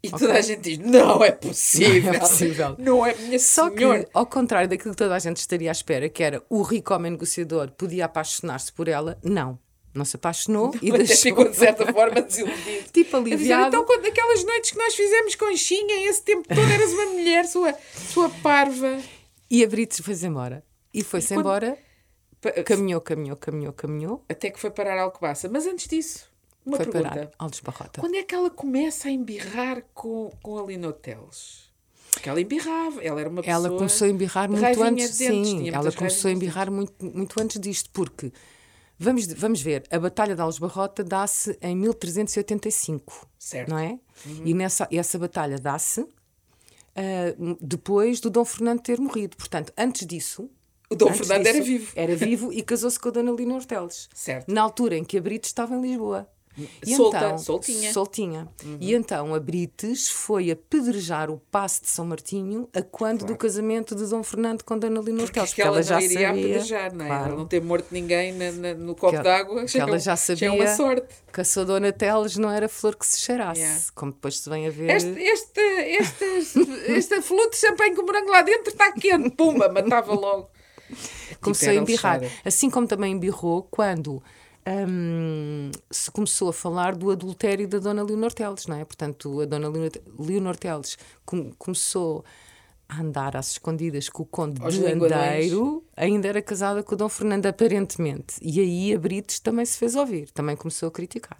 E 0.06 0.10
toda 0.18 0.34
a 0.34 0.40
gente 0.40 0.60
diz: 0.60 0.78
não 0.78 1.22
é 1.24 1.30
possível. 1.32 2.12
Não 2.12 2.14
é 2.14 2.18
possível. 2.20 2.76
Não 2.78 3.06
é 3.06 3.14
minha 3.14 3.38
Só 3.38 3.70
senhora. 3.70 4.04
que, 4.04 4.10
ao 4.12 4.26
contrário 4.26 4.68
daquilo 4.68 4.92
que 4.92 4.96
toda 4.98 5.14
a 5.14 5.18
gente 5.18 5.38
estaria 5.38 5.70
à 5.70 5.72
espera, 5.72 6.08
que 6.08 6.22
era 6.22 6.42
o 6.48 6.62
rico 6.62 6.92
homem 6.94 7.12
negociador 7.12 7.70
podia 7.72 8.04
apaixonar-se 8.04 8.72
por 8.72 8.88
ela, 8.88 9.18
não. 9.22 9.58
Não 9.94 10.04
se 10.04 10.16
apaixonou 10.16 10.72
e 10.82 10.90
Até 10.90 10.98
deixou. 10.98 11.16
ficou 11.22 11.48
de 11.48 11.56
certa 11.56 11.86
forma 11.92 12.20
desiludido. 12.20 12.84
Tipo 12.92 13.16
A 13.16 13.20
dizer, 13.20 13.34
aliviado. 13.34 13.66
então, 13.68 13.84
quando 13.86 14.04
aquelas 14.06 14.44
noites 14.44 14.70
que 14.72 14.76
nós 14.78 14.94
fizemos 14.94 15.34
conchinha, 15.36 16.08
esse 16.10 16.22
tempo 16.22 16.46
todo 16.46 16.70
eras 16.70 16.92
uma 16.92 17.06
mulher, 17.06 17.46
sua, 17.46 17.74
sua 18.12 18.28
parva. 18.28 18.98
E 19.50 19.64
a 19.64 19.66
Brites 19.68 20.00
foi-se 20.00 20.26
embora. 20.26 20.62
E 20.92 21.02
foi-se 21.02 21.28
quando- 21.28 21.40
embora, 21.40 21.78
caminhou, 22.64 23.00
caminhou, 23.00 23.36
caminhou, 23.36 23.72
caminhou, 23.72 24.24
Até 24.28 24.50
que 24.50 24.60
foi 24.60 24.70
parar 24.70 24.98
a 24.98 25.02
Alcobaça. 25.02 25.48
Mas 25.48 25.66
antes 25.66 25.88
disso, 25.88 26.28
uma 26.66 26.76
foi 26.76 26.86
pergunta. 26.86 27.30
parar 27.38 27.50
Barrota. 27.62 28.00
Quando 28.00 28.16
é 28.16 28.22
que 28.22 28.34
ela 28.34 28.50
começa 28.50 29.08
a 29.08 29.10
embirrar 29.10 29.82
com, 29.94 30.30
com 30.42 30.58
a 30.58 30.62
Lina 30.66 30.92
Teles? 30.92 31.66
Porque 32.10 32.28
ela 32.28 32.40
embirrava, 32.40 33.02
ela 33.02 33.20
era 33.20 33.28
uma 33.28 33.42
pessoa... 33.42 33.68
Ela 33.68 33.76
começou 33.76 34.06
a 34.06 34.10
embirrar 34.10 34.50
muito 34.50 34.82
antes, 34.82 35.18
de 35.18 35.28
dentes, 35.28 35.50
sim. 35.50 35.68
Ela 35.70 35.92
começou 35.92 36.28
a 36.28 36.32
embirrar 36.32 36.70
muito, 36.70 37.04
muito 37.04 37.42
antes 37.42 37.60
disto, 37.60 37.90
porque 37.90 38.32
vamos, 38.98 39.26
vamos 39.26 39.60
ver, 39.60 39.84
a 39.90 39.98
Batalha 39.98 40.34
de 40.34 40.40
Alves 40.40 40.58
Barrota 40.58 41.04
dá-se 41.04 41.58
em 41.60 41.76
1385, 41.76 43.28
Certo. 43.38 43.68
não 43.68 43.78
é? 43.78 43.98
E 44.44 44.54
nessa, 44.54 44.88
essa 44.90 45.18
batalha 45.18 45.58
dá-se 45.58 46.06
ah, 46.96 47.36
depois 47.60 48.20
do 48.20 48.30
Dom 48.30 48.44
Fernando 48.44 48.80
ter 48.80 48.98
morrido. 48.98 49.36
Portanto, 49.36 49.72
antes 49.76 50.06
disso. 50.06 50.50
O 50.88 50.94
Dom 50.94 51.12
Fernando 51.12 51.46
era 51.46 51.60
vivo. 51.60 51.92
Era 51.94 52.16
vivo 52.16 52.50
e 52.54 52.62
casou-se 52.62 52.98
com 52.98 53.08
a 53.08 53.12
Dona 53.12 53.32
Lina 53.32 53.54
Horteles. 53.54 54.08
Certo. 54.14 54.50
Na 54.50 54.62
altura 54.62 54.96
em 54.96 55.04
que 55.04 55.18
a 55.18 55.20
Brites 55.20 55.50
estava 55.50 55.76
em 55.76 55.82
Lisboa. 55.82 56.28
E 56.86 56.96
Solta, 56.96 57.16
então, 57.18 57.38
soltinha. 57.38 57.88
Uhum. 57.88 57.92
soltinha. 57.92 58.48
E 58.80 58.94
então 58.94 59.34
a 59.34 59.38
Brites 59.40 60.08
foi 60.08 60.50
apedrejar 60.50 61.30
o 61.30 61.38
passo 61.50 61.82
de 61.82 61.90
São 61.90 62.06
Martinho 62.06 62.66
a 62.74 62.80
quando 62.80 63.26
do 63.26 63.36
casamento 63.36 63.94
de 63.94 64.06
Dom 64.06 64.22
Fernando 64.22 64.62
com 64.62 64.78
Dona 64.78 65.00
Lina 65.00 65.22
Horteles. 65.24 65.50
Porque 65.50 65.60
ela, 65.62 65.82
já 65.82 66.00
iria 66.00 66.28
sabia, 66.28 66.30
apedrejar, 66.30 66.94
não 66.94 67.04
é? 67.04 67.08
claro, 67.08 67.26
Ela 67.28 67.36
não 67.36 67.46
ter 67.46 67.60
morto 67.62 67.88
ninguém 67.90 68.32
na- 68.32 68.52
na- 68.52 68.74
no 68.74 68.94
copo 68.94 69.14
ela- 69.14 69.22
d'água. 69.22 69.64
que 69.66 69.78
ela 69.78 69.98
já 69.98 70.12
é 70.12 70.16
sabia 70.16 70.52
uma 70.52 70.66
sorte. 70.74 71.14
que 71.32 71.40
a 71.40 71.44
sua 71.44 71.64
Dona 71.66 71.92
Teles 71.92 72.36
não 72.38 72.50
era 72.50 72.68
flor 72.68 72.96
que 72.96 73.06
se 73.06 73.20
cheirasse, 73.20 73.60
Yeah. 73.60 73.80
como 73.94 74.12
depois 74.12 74.38
se 74.38 74.48
vem 74.48 74.66
a 74.66 74.70
ver. 74.70 74.90
Este, 74.90 75.08
este, 75.20 75.60
este, 75.60 76.92
esta 76.92 77.20
flute 77.20 77.50
de 77.50 77.56
champanhe 77.58 77.94
com 77.94 78.02
morango 78.02 78.30
lá 78.30 78.40
dentro 78.42 78.72
está 78.72 78.90
quente. 78.92 79.30
Pumba, 79.30 79.68
matava 79.68 80.14
logo. 80.14 80.48
começou 81.40 81.68
Tipo, 81.68 81.78
a 81.78 81.82
embirrar. 81.82 82.20
Assim 82.44 82.70
como 82.70 82.86
também 82.86 83.12
embirrou 83.12 83.62
quando 83.70 84.22
hum, 84.66 85.70
se 85.90 86.10
começou 86.10 86.48
a 86.48 86.52
falar 86.52 86.94
do 86.96 87.10
adultério 87.10 87.68
da 87.68 87.78
Dona 87.78 88.02
Leonor 88.02 88.32
Teles, 88.32 88.66
não 88.66 88.76
é? 88.76 88.84
Portanto, 88.84 89.40
a 89.40 89.44
Dona 89.44 89.68
Leonor, 90.18 90.56
Teles 90.56 90.96
com- 91.24 91.52
começou 91.58 92.24
a 92.88 93.00
andar 93.00 93.36
às 93.36 93.52
escondidas 93.52 94.08
com 94.08 94.22
o 94.22 94.26
Conde 94.26 94.60
Aos 94.62 94.74
de. 94.74 94.80
Andeiro, 94.86 95.84
ainda 95.96 96.28
era 96.28 96.40
casada 96.42 96.82
com 96.82 96.94
o 96.94 96.98
Dom 96.98 97.08
Fernando, 97.08 97.46
aparentemente. 97.46 98.34
E 98.40 98.60
aí 98.60 98.94
a 98.94 98.98
Brites 98.98 99.40
também 99.40 99.64
se 99.64 99.76
fez 99.78 99.94
ouvir, 99.96 100.30
também 100.30 100.56
começou 100.56 100.88
a 100.88 100.92
criticar. 100.92 101.38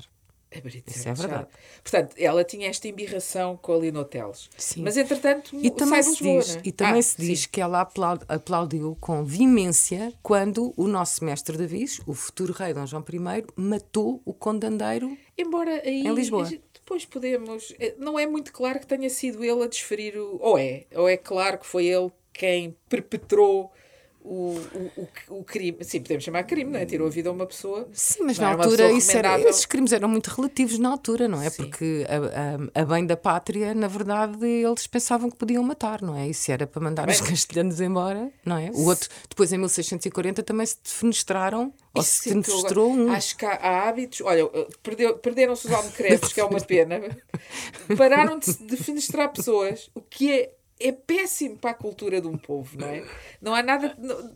É 0.50 0.60
bonito, 0.60 0.88
Isso 0.88 1.00
é 1.00 1.02
chato. 1.14 1.18
verdade. 1.18 1.48
Portanto, 1.82 2.14
ela 2.16 2.44
tinha 2.44 2.68
esta 2.68 2.86
embirração 2.86 3.56
com 3.56 3.74
a 3.74 3.78
Lina 3.78 4.00
Hoteles. 4.00 4.48
Sim. 4.56 4.82
Mas, 4.82 4.96
entretanto, 4.96 5.56
E 5.60 5.70
também, 5.70 5.98
de 6.00 6.06
se 6.06 6.10
Lisboa, 6.22 6.40
diz, 6.42 6.56
é? 6.56 6.60
e 6.64 6.72
também 6.72 7.00
Ah, 7.00 7.02
se 7.02 7.16
diz 7.20 7.40
sim. 7.40 7.48
que 7.50 7.60
ela 7.60 7.80
aplau- 7.80 8.18
aplaudiu 8.28 8.96
com 9.00 9.24
vimência 9.24 10.12
quando 10.22 10.72
o 10.76 10.86
nosso 10.86 11.24
mestre 11.24 11.56
Davis, 11.56 12.00
o 12.06 12.14
futuro 12.14 12.52
rei 12.52 12.72
Dom 12.72 12.86
João 12.86 13.04
I, 13.08 13.44
matou 13.56 14.22
o 14.24 14.32
condandeiro. 14.32 15.16
Embora 15.36 15.82
aí 15.84 16.06
Em 16.06 16.14
Lisboa. 16.14 16.46
a 16.46 16.50
depois 16.74 17.04
podemos. 17.04 17.74
eh, 17.80 17.96
Não 17.98 18.16
é 18.16 18.24
muito 18.26 18.52
claro 18.52 18.78
que 18.78 18.86
tenha 18.86 19.10
sido 19.10 19.42
ele 19.44 19.64
a 19.64 19.66
desferir 19.66 20.16
o. 20.16 20.38
Ou 20.40 20.56
é? 20.56 20.84
Ou 20.94 21.08
é 21.08 21.16
claro 21.16 21.58
que 21.58 21.66
foi 21.66 21.86
ele 21.86 22.12
quem 22.32 22.76
perpetrou 22.88 23.72
o, 24.28 24.60
o, 24.74 25.02
o, 25.30 25.38
o 25.40 25.44
crime. 25.44 25.78
Sim, 25.82 26.00
podemos 26.02 26.24
chamar 26.24 26.42
crime, 26.44 26.70
não 26.72 26.80
é? 26.80 26.84
Tirou 26.86 27.06
a 27.06 27.10
vida 27.10 27.28
a 27.28 27.32
uma 27.32 27.46
pessoa. 27.46 27.88
Sim, 27.92 28.24
mas 28.24 28.38
na 28.38 28.50
altura 28.52 28.90
isso 28.92 29.16
era- 29.16 29.38
esses 29.40 29.64
crimes 29.64 29.92
eram 29.92 30.08
muito 30.08 30.28
relativos 30.28 30.78
na 30.78 30.88
altura, 30.90 31.28
não 31.28 31.40
é? 31.40 31.48
Sim. 31.50 31.56
Porque 31.62 32.04
a, 32.08 32.78
a, 32.78 32.82
a 32.82 32.84
bem 32.84 33.06
da 33.06 33.16
pátria, 33.16 33.74
na 33.74 33.86
verdade, 33.88 34.44
eles 34.44 34.86
pensavam 34.86 35.30
que 35.30 35.36
podiam 35.36 35.62
matar, 35.62 36.02
não 36.02 36.16
é? 36.16 36.26
Isso 36.28 36.50
era 36.50 36.66
para 36.66 36.82
mandar 36.82 37.08
os 37.08 37.20
castelhanos 37.20 37.80
embora, 37.80 38.30
não 38.44 38.56
é? 38.58 38.70
O 38.74 38.86
outro, 38.86 39.08
depois 39.28 39.52
em 39.52 39.58
1640 39.58 40.42
também 40.42 40.66
se 40.66 40.76
defenestraram, 40.82 41.72
ou 41.94 42.02
Isso 42.02 42.22
se 42.22 42.34
defenestrou 42.34 42.90
um. 42.90 43.12
Acho 43.12 43.36
que 43.36 43.46
há, 43.46 43.52
há 43.54 43.88
hábitos. 43.88 44.20
Olha, 44.22 44.46
perdeu- 44.82 45.16
perderam-se 45.18 45.66
os 45.66 45.72
almocreves, 45.72 46.32
que 46.32 46.40
é 46.40 46.44
uma 46.44 46.60
pena. 46.64 47.00
Pararam 47.96 48.38
de, 48.38 48.46
se- 48.46 48.62
de 48.64 48.76
fenestrar 48.76 49.32
pessoas, 49.32 49.90
o 49.94 50.00
que 50.00 50.32
é, 50.32 50.50
é 50.78 50.92
péssimo 50.92 51.56
para 51.56 51.70
a 51.70 51.74
cultura 51.74 52.20
de 52.20 52.26
um 52.28 52.36
povo, 52.36 52.76
não 52.78 52.86
é? 52.86 53.02
Não 53.40 53.54
há 53.54 53.62
nada. 53.62 53.94
não- 53.98 54.30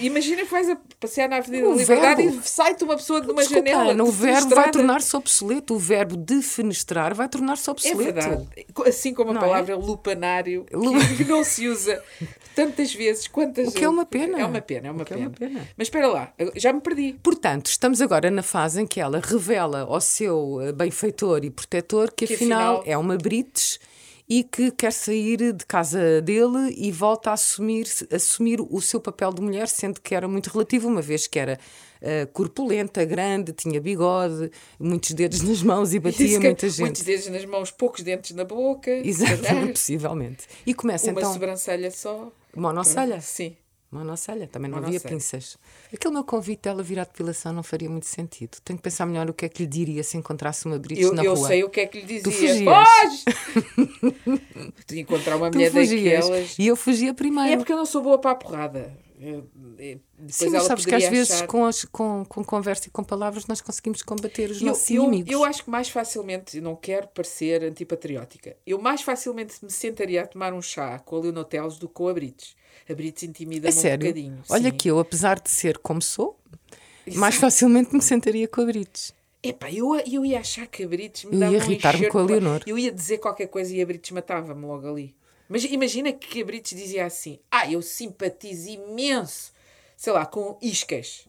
imagina 0.00 0.42
que 0.44 0.50
vais 0.50 0.68
a 0.70 0.76
passear 0.98 1.28
na 1.28 1.36
Avenida 1.36 1.68
da 1.68 1.74
Liberdade 1.74 2.22
verbo. 2.22 2.40
e 2.42 2.48
sai-te 2.48 2.84
uma 2.84 2.96
pessoa 2.96 3.20
de 3.20 3.30
uma 3.30 3.42
Desculpa, 3.42 3.68
janela. 3.68 3.92
Ana, 3.92 4.04
o 4.04 4.10
verbo 4.10 4.54
vai 4.54 4.70
tornar-se 4.70 5.14
obsoleto. 5.16 5.74
O 5.74 5.78
verbo 5.78 6.16
defenestrar 6.16 7.14
vai 7.14 7.28
tornar-se 7.28 7.68
É 7.68 7.72
obsoleto. 7.72 8.02
verdade. 8.02 8.48
Assim 8.86 9.12
como 9.12 9.30
a 9.30 9.34
Não 9.34 9.40
é? 9.42 9.44
palavra 9.44 9.76
lupanário, 9.76 10.64
Lu- 10.72 10.92
que 11.16 11.24
não 11.24 11.44
se 11.44 11.68
usa 11.68 12.02
tantas 12.54 12.94
vezes. 12.94 13.26
Quantas, 13.28 13.68
O 13.68 13.72
que 13.72 13.84
é 13.84 13.88
uma 13.88 14.06
pena. 14.06 14.40
É 14.40 14.44
uma 14.46 14.60
pena, 14.62 14.88
é 14.88 14.90
uma, 14.90 15.02
O 15.02 15.04
que 15.04 15.12
é 15.12 15.16
pena. 15.16 15.28
uma 15.28 15.36
pena. 15.36 15.68
Mas 15.76 15.86
espera 15.88 16.06
lá, 16.06 16.32
já 16.56 16.72
me 16.72 16.80
perdi. 16.80 17.16
Portanto, 17.22 17.66
estamos 17.66 18.00
agora 18.00 18.30
na 18.30 18.42
fase 18.42 18.80
em 18.80 18.86
que 18.86 19.00
ela 19.00 19.20
revela 19.22 19.80
ao 19.82 20.00
seu 20.00 20.60
eh, 20.62 20.72
benfeitor 20.72 21.44
e 21.44 21.50
protetor 21.50 22.10
que, 22.10 22.26
Que 22.26 22.34
afinal, 22.34 22.78
afinal- 22.78 22.82
é 22.86 22.96
uma 22.96 23.16
Brites 23.16 23.78
e 24.28 24.42
que 24.42 24.70
quer 24.70 24.92
sair 24.92 25.52
de 25.52 25.66
casa 25.66 26.20
dele 26.22 26.74
e 26.76 26.90
volta 26.90 27.30
a 27.30 27.34
assumir, 27.34 27.86
assumir 28.10 28.60
o 28.60 28.80
seu 28.80 29.00
papel 29.00 29.32
de 29.32 29.42
mulher, 29.42 29.68
sendo 29.68 30.00
que 30.00 30.14
era 30.14 30.26
muito 30.26 30.48
relativo, 30.50 30.88
uma 30.88 31.02
vez 31.02 31.26
que 31.26 31.38
era 31.38 31.58
eh, 32.00 32.26
corpulenta, 32.32 33.04
grande, 33.04 33.52
tinha 33.52 33.80
bigode, 33.80 34.50
muitos 34.78 35.12
dedos 35.12 35.42
nas 35.42 35.62
mãos 35.62 35.92
e 35.92 35.98
batia 36.00 36.26
Isso 36.26 36.40
muita 36.40 36.68
gente. 36.68 36.80
Muitos 36.80 37.02
dedos 37.02 37.26
nas 37.28 37.44
mãos, 37.44 37.70
poucos 37.70 38.02
dentes 38.02 38.34
na 38.34 38.44
boca. 38.44 38.90
Exato, 38.90 39.42
possivelmente. 39.72 40.46
E 40.66 40.72
começa 40.72 41.10
Uma 41.10 41.20
então. 41.20 41.32
sobrancelha 41.32 41.90
só. 41.90 42.32
Monocelha. 42.54 43.20
Sim. 43.20 43.56
Monocelha, 43.94 44.46
também 44.48 44.70
não 44.70 44.78
havia 44.78 44.98
pinças. 45.00 45.56
Aquele 45.92 46.14
meu 46.14 46.24
convite 46.24 46.62
dela 46.62 46.82
vir 46.82 46.98
à 46.98 47.04
depilação 47.04 47.52
não 47.52 47.62
faria 47.62 47.88
muito 47.88 48.06
sentido. 48.06 48.58
Tenho 48.64 48.76
que 48.76 48.82
pensar 48.82 49.06
melhor 49.06 49.30
o 49.30 49.32
que 49.34 49.44
é 49.44 49.48
que 49.48 49.62
lhe 49.62 49.68
diria 49.68 50.02
se 50.02 50.16
encontrasse 50.16 50.66
uma 50.66 50.78
Brites 50.78 51.04
Eu, 51.04 51.14
na 51.14 51.24
eu 51.24 51.34
rua. 51.34 51.46
sei 51.48 51.62
o 51.64 51.70
que 51.70 51.80
é 51.80 51.86
que 51.86 52.00
lhe 52.00 52.06
dizia. 52.20 52.32
fugias. 52.32 52.64
Foge! 52.64 53.24
De 54.86 55.00
encontrar 55.00 55.36
uma 55.36 55.50
Tu 55.50 55.54
mulher 55.54 55.70
fugias 55.70 56.24
daquelas. 56.28 56.58
e 56.58 56.66
eu 56.66 56.76
fugia 56.76 57.14
primeiro. 57.14 57.52
É 57.52 57.56
porque 57.56 57.72
eu 57.72 57.76
não 57.76 57.86
sou 57.86 58.02
boa 58.02 58.18
para 58.18 58.32
a 58.32 58.34
porrada. 58.34 58.96
Eu- 59.18 59.48
eu- 59.78 60.00
depois 60.18 60.34
Sim, 60.34 60.50
mas 60.50 60.64
sabes 60.64 60.84
que 60.84 60.94
às 60.94 61.02
poderia 61.04 61.10
vezes 61.10 61.32
achar- 61.34 61.46
com, 61.46 61.64
as- 61.64 61.84
com, 61.84 62.24
com 62.28 62.44
conversa 62.44 62.88
e 62.88 62.90
com 62.90 63.04
palavras 63.04 63.46
nós 63.46 63.60
conseguimos 63.60 64.02
combater 64.02 64.50
os 64.50 64.60
Eu, 64.60 64.66
nossos 64.68 64.90
eu, 64.90 65.04
inimigos. 65.04 65.32
eu 65.32 65.44
acho 65.44 65.62
que 65.64 65.70
mais 65.70 65.88
facilmente, 65.88 66.60
não 66.60 66.74
quero 66.74 67.06
parecer 67.08 67.62
antipatriótica, 67.62 68.56
eu 68.66 68.78
mais 68.80 69.02
facilmente 69.02 69.54
me 69.64 69.70
sentaria 69.70 70.22
a 70.22 70.26
tomar 70.26 70.52
um 70.52 70.60
chá 70.60 70.98
com 70.98 71.16
a 71.16 71.20
Leonoteles 71.20 71.78
do 71.78 71.86
que 71.88 71.94
com 71.94 72.08
a 72.08 72.12
Brites. 72.14 72.56
A 72.90 72.94
Brites 72.94 73.22
É 73.22 73.26
intimida-me 73.26 73.72
um 73.74 73.78
sério. 73.80 74.06
bocadinho. 74.06 74.42
Olha 74.50 74.70
sim. 74.70 74.76
que 74.76 74.90
eu, 74.90 74.98
apesar 74.98 75.38
de 75.40 75.48
ser 75.50 75.78
como 75.78 76.02
sou, 76.02 76.36
mais 77.14 77.36
facilmente 77.36 77.94
me 77.94 78.02
sentaria 78.02 78.48
com 78.48 78.62
a 78.62 78.64
Brites. 78.64 79.14
Epá, 79.42 79.70
eu, 79.70 79.94
eu 80.10 80.24
ia 80.24 80.40
achar 80.40 80.66
que 80.66 80.82
a 80.82 80.88
Brites 80.88 81.24
me 81.24 81.34
Eu 81.34 81.40
dava 81.40 81.52
ia 81.52 81.58
um 81.58 81.62
irritar-me 81.62 81.98
enxerto 81.98 82.12
com 82.12 82.18
a 82.18 82.22
Leonor. 82.24 82.62
Eu 82.66 82.78
ia 82.78 82.90
dizer 82.90 83.18
qualquer 83.18 83.46
coisa 83.46 83.72
e 83.74 83.80
a 83.80 83.86
Brites 83.86 84.10
matava-me 84.10 84.64
logo 84.66 84.88
ali. 84.88 85.14
Mas 85.54 85.62
imagina 85.62 86.12
que 86.12 86.42
a 86.42 86.44
Brites 86.44 86.76
dizia 86.76 87.06
assim: 87.06 87.38
Ah, 87.48 87.70
eu 87.70 87.80
simpatizo 87.80 88.70
imenso, 88.70 89.52
sei 89.96 90.12
lá, 90.12 90.26
com 90.26 90.58
iscas. 90.60 91.28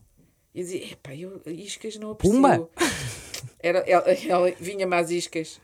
Eu 0.54 0.64
dizia: 0.64 0.84
Epá, 0.94 1.14
eu 1.16 1.40
iscas 1.46 1.96
não 1.98 2.10
aprecio. 2.10 2.34
Pumba! 2.36 2.68
Era, 3.62 3.80
ela, 3.88 4.04
ela 4.12 4.52
vinha-me 4.60 4.96
às 4.96 5.12
iscas. 5.12 5.60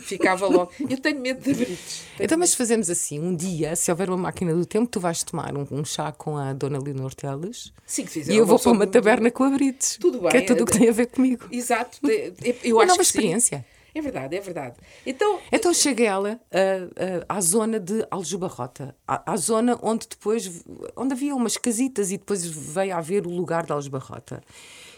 Ficava 0.00 0.46
logo. 0.46 0.72
Eu 0.88 0.96
tenho 0.98 1.20
medo 1.20 1.40
da 1.44 1.54
Brites. 1.54 2.04
Então, 2.18 2.38
mas 2.38 2.54
fazemos 2.54 2.88
assim: 2.88 3.20
um 3.20 3.36
dia, 3.36 3.76
se 3.76 3.90
houver 3.90 4.08
uma 4.08 4.16
máquina 4.16 4.54
do 4.54 4.64
tempo, 4.64 4.86
tu 4.90 4.98
vais 4.98 5.22
tomar 5.22 5.54
um, 5.54 5.66
um 5.70 5.84
chá 5.84 6.10
com 6.10 6.38
a 6.38 6.54
Dona 6.54 6.78
Leonor 6.82 7.14
Teles 7.14 7.70
Sim, 7.84 8.04
que 8.06 8.10
fizer 8.12 8.32
e 8.32 8.36
eu 8.36 8.44
uma 8.44 8.48
vou 8.48 8.58
para 8.58 8.72
uma 8.72 8.86
taberna 8.86 9.30
com 9.30 9.44
a 9.44 9.50
Brites. 9.50 9.98
Tudo 10.00 10.20
bem, 10.22 10.30
Que 10.30 10.36
é 10.38 10.40
tudo 10.42 10.62
o 10.62 10.66
que 10.66 10.78
tem 10.78 10.88
a 10.88 10.92
ver 10.92 11.06
comigo. 11.08 11.46
Exato. 11.52 11.98
Eu- 12.08 12.56
Eu 12.64 12.76
Uma 12.76 12.84
acho 12.84 12.92
nova 12.92 13.04
que 13.04 13.04
sim. 13.04 13.18
É 13.94 14.00
verdade, 14.00 14.36
é 14.36 14.40
verdade. 14.40 14.76
Então, 15.06 15.38
Então 15.52 15.72
chega 15.74 16.04
ela 16.04 16.40
ah, 16.50 17.24
ah, 17.28 17.36
à 17.36 17.40
zona 17.40 17.78
de 17.78 18.06
Aljubarrota, 18.10 18.96
à, 19.06 19.32
à 19.32 19.36
zona 19.36 19.78
onde 19.82 20.06
depois 20.08 20.64
onde 20.96 21.12
havia 21.12 21.34
umas 21.34 21.56
casitas 21.56 22.10
e 22.10 22.16
depois 22.16 22.46
veio 22.46 22.94
a 22.94 22.98
haver 22.98 23.26
o 23.26 23.30
lugar 23.30 23.66
de 23.66 23.72
Aljubarrota. 23.72 24.42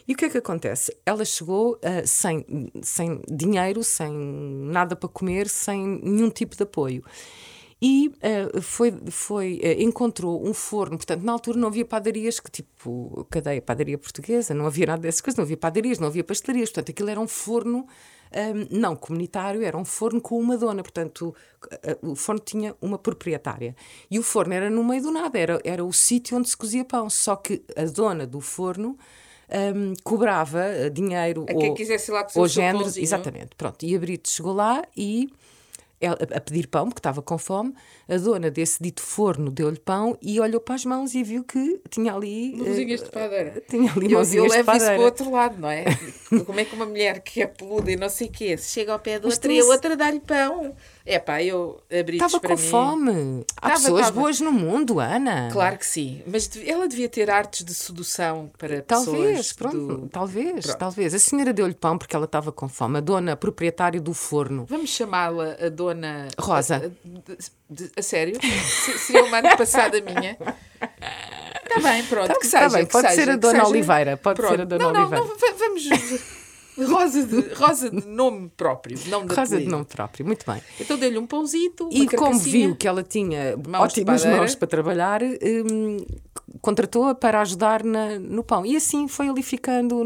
E 0.07 0.13
o 0.13 0.17
que 0.17 0.27
é 0.27 0.29
que 0.29 0.39
acontece? 0.39 0.95
Ela 1.05 1.25
chegou 1.25 1.79
ah, 1.83 2.07
sem, 2.07 2.45
sem 2.83 3.21
dinheiro, 3.29 3.83
sem 3.83 4.13
nada 4.13 4.95
para 4.95 5.09
comer, 5.09 5.49
sem 5.49 6.01
nenhum 6.03 6.31
tipo 6.31 6.57
de 6.57 6.63
apoio. 6.63 7.03
E 7.87 8.11
ah, 8.23 8.63
foi, 8.63 8.95
foi, 9.11 9.61
ah, 9.63 9.83
encontrou 9.83 10.43
um 10.43 10.55
forno, 10.55 10.97
portanto, 10.97 11.23
na 11.23 11.33
altura 11.33 11.59
não 11.59 11.69
havia 11.69 11.85
padarias 11.85 12.41
que 12.41 12.51
tipo 12.51 13.27
cadeia 13.29 13.61
padaria 13.61 13.99
portuguesa, 13.99 14.55
não 14.55 14.65
havia 14.65 14.87
nada 14.87 15.03
dessas 15.03 15.21
coisas, 15.21 15.37
não 15.37 15.45
havia 15.45 15.59
padarias, 15.59 15.99
não 15.99 16.09
havia 16.09 16.25
pastelarias, 16.25 16.71
portanto, 16.71 16.91
aquilo 16.93 17.11
era 17.11 17.21
um 17.21 17.29
forno 17.29 17.87
hum, 18.35 18.67
não 18.71 18.97
comunitário, 18.97 19.63
era 19.63 19.77
um 19.77 19.85
forno 19.85 20.19
com 20.19 20.41
uma 20.41 20.57
dona, 20.57 20.83
portanto, 20.83 21.35
eh, 21.83 21.99
o 22.01 22.17
forno 22.17 22.41
tinha 22.41 22.75
uma 22.81 22.97
proprietária. 22.97 23.77
E 24.11 24.19
o 24.19 24.23
forno 24.23 24.55
era 24.55 24.71
no 24.71 24.83
meio 24.83 25.03
do 25.03 25.11
nada, 25.11 25.39
era, 25.39 25.61
era 25.63 25.85
o 25.85 25.93
sítio 25.93 26.39
onde 26.39 26.49
se 26.49 26.57
cozia 26.57 26.87
pão, 26.87 27.11
só 27.11 27.37
que 27.37 27.63
a 27.77 27.85
dona 27.85 28.27
do 28.27 28.41
forno. 28.41 28.97
hum, 29.77 29.93
cobrava 30.03 30.63
eh, 30.65 30.89
dinheiro 30.89 31.45
A 31.47 31.53
ou, 31.53 31.61
quem 31.61 31.75
quisesse 31.75 32.11
ir 32.11 32.15
lá 32.15 32.23
ou 32.35 32.45
o 32.45 32.49
seu 32.49 32.49
género, 32.49 32.85
pãozinho. 32.85 33.05
exatamente, 33.05 33.55
pronto, 33.59 33.85
e 33.85 33.95
a 33.95 33.99
Brito 33.99 34.31
chegou 34.31 34.55
lá 34.55 34.83
e 34.97 35.29
a 36.07 36.41
pedir 36.41 36.67
pão, 36.69 36.89
porque 36.89 37.01
estava 37.01 37.23
com 37.23 37.39
fome, 37.39 37.75
a 38.09 38.17
dona 38.17 38.51
desse 38.51 38.83
dito 38.83 39.03
forno 39.03 39.51
deu-lhe 39.51 39.79
pão 39.79 40.17
e 40.21 40.39
olhou 40.41 40.61
para 40.61 40.75
as 40.75 40.85
mãos 40.85 41.15
e 41.15 41.23
viu 41.23 41.43
que 41.45 41.81
tinha 41.91 42.15
ali 42.15 42.55
eh, 42.55 42.57
Mãozinhas 42.57 43.03
de 43.03 43.11
padeira. 43.11 43.63
tinha 43.69 43.91
ali 43.93 44.13
Eu, 44.13 44.21
eu 44.21 44.25
de 44.25 44.41
levo 44.41 44.73
isso 44.73 44.87
para 44.87 44.99
o 45.01 45.03
outro 45.03 45.31
lado, 45.31 45.59
não 45.61 45.71
é? 45.71 45.85
Como 46.47 46.59
é 46.61 46.65
que 46.65 46.75
uma 46.75 46.87
mulher 46.87 47.21
que 47.21 47.43
é 47.43 47.47
peluda 47.47 47.91
e 47.91 47.97
não 47.97 48.09
sei 48.09 48.29
o 48.29 48.31
quê, 48.31 48.57
se 48.57 48.73
chega 48.73 48.93
ao 48.93 48.99
pé 48.99 49.21
Mas 49.23 49.35
outra 49.35 49.53
e 49.53 49.61
a 49.61 49.65
outra 49.65 49.97
dá-lhe 49.97 50.21
pão. 50.21 50.75
É 51.07 51.19
pá, 51.19 51.43
eu 51.43 51.81
abri 51.93 52.17
Estava 52.17 52.41
com 52.41 52.49
mim. 52.49 52.57
fome. 52.57 53.45
Há 53.59 53.69
Tava, 53.69 53.81
pessoas 53.83 54.07
tava. 54.07 54.21
boas 54.21 54.41
no 54.41 54.51
mundo, 54.51 54.99
Ana. 55.01 55.51
Claro 55.53 55.77
que 55.79 55.87
sim, 55.87 56.23
mas 56.27 56.51
ela 56.67 56.89
devia 56.89 57.11
ter 57.11 57.31
artes 57.31 57.63
de 57.63 57.75
sedução 57.75 58.51
para 58.57 58.81
Talvez, 58.81 59.53
pessoas. 59.53 59.53
pronto, 59.53 59.77
do- 59.87 60.09
talvez, 60.09 60.65
Pronto. 60.65 60.79
talvez. 60.79 61.13
A 61.15 61.19
senhora 61.19 61.53
deu-lhe 61.53 61.75
pão 61.75 61.99
porque 61.99 62.17
ela 62.17 62.25
estava 62.25 62.51
com 62.51 62.67
fome. 62.69 62.97
A 62.99 63.01
dona 63.03 63.37
proprietária 63.37 64.01
do 64.01 64.15
forno. 64.15 64.65
Vamos 64.67 64.89
chamá-la 64.91 65.57
a 65.61 65.69
dona. 65.69 66.29
Rosa. 66.39 66.77
A, 66.77 66.79
de- 66.89 67.37
de- 67.71 67.91
a 67.97 68.03
sério? 68.03 68.39
Se- 68.43 68.99
Seria 68.99 69.25
uma 69.25 69.39
antepassada 69.39 70.01
minha. 70.01 70.37
Está 71.65 71.81
bem, 71.81 72.05
pronto. 72.05 72.29
Tá- 72.29 72.35
que 72.35 72.49
tá 72.49 72.61
seja, 72.61 72.77
bem, 72.77 72.87
que 72.87 72.93
pode 72.93 73.09
seja, 73.09 73.23
ser 73.23 73.31
a 73.31 73.35
que 73.35 73.39
dona 73.41 73.59
seja. 73.61 73.69
Oliveira, 73.71 74.17
pode 74.17 74.41
ser 74.41 74.47
a 74.47 74.49
Pronto. 74.49 74.67
dona 74.69 74.85
não, 74.85 74.93
não, 74.93 75.01
Oliveira. 75.03 75.25
Não, 75.25 75.37
va- 75.37 75.55
vamos. 75.59 75.85
Rosa 76.77 77.25
de, 77.25 77.55
Rosa 77.55 77.89
de 77.89 78.05
nome 78.05 78.51
próprio, 78.57 78.99
não 79.07 79.25
de 79.25 79.33
Rosa 79.33 79.59
de 79.61 79.67
nome 79.67 79.85
próprio, 79.85 80.27
muito 80.27 80.45
bem. 80.45 80.61
Então 80.81 80.99
deu-lhe 80.99 81.17
um 81.19 81.25
pãozito, 81.27 81.89
E 81.93 82.05
como 82.09 82.37
viu 82.37 82.75
que 82.75 82.89
ela 82.89 83.05
tinha 83.05 83.57
Mãos 83.57 83.85
ótimas 83.85 84.25
mãos 84.25 84.57
para 84.57 84.67
trabalhar, 84.67 85.23
hum, 85.23 86.05
contratou-a 86.61 87.15
para 87.15 87.41
ajudar 87.43 87.85
na- 87.85 88.19
no 88.19 88.43
pão. 88.43 88.67
E 88.67 88.75
assim 88.75 89.07
foi 89.07 89.29
ali 89.29 89.41
ficando 89.41 90.03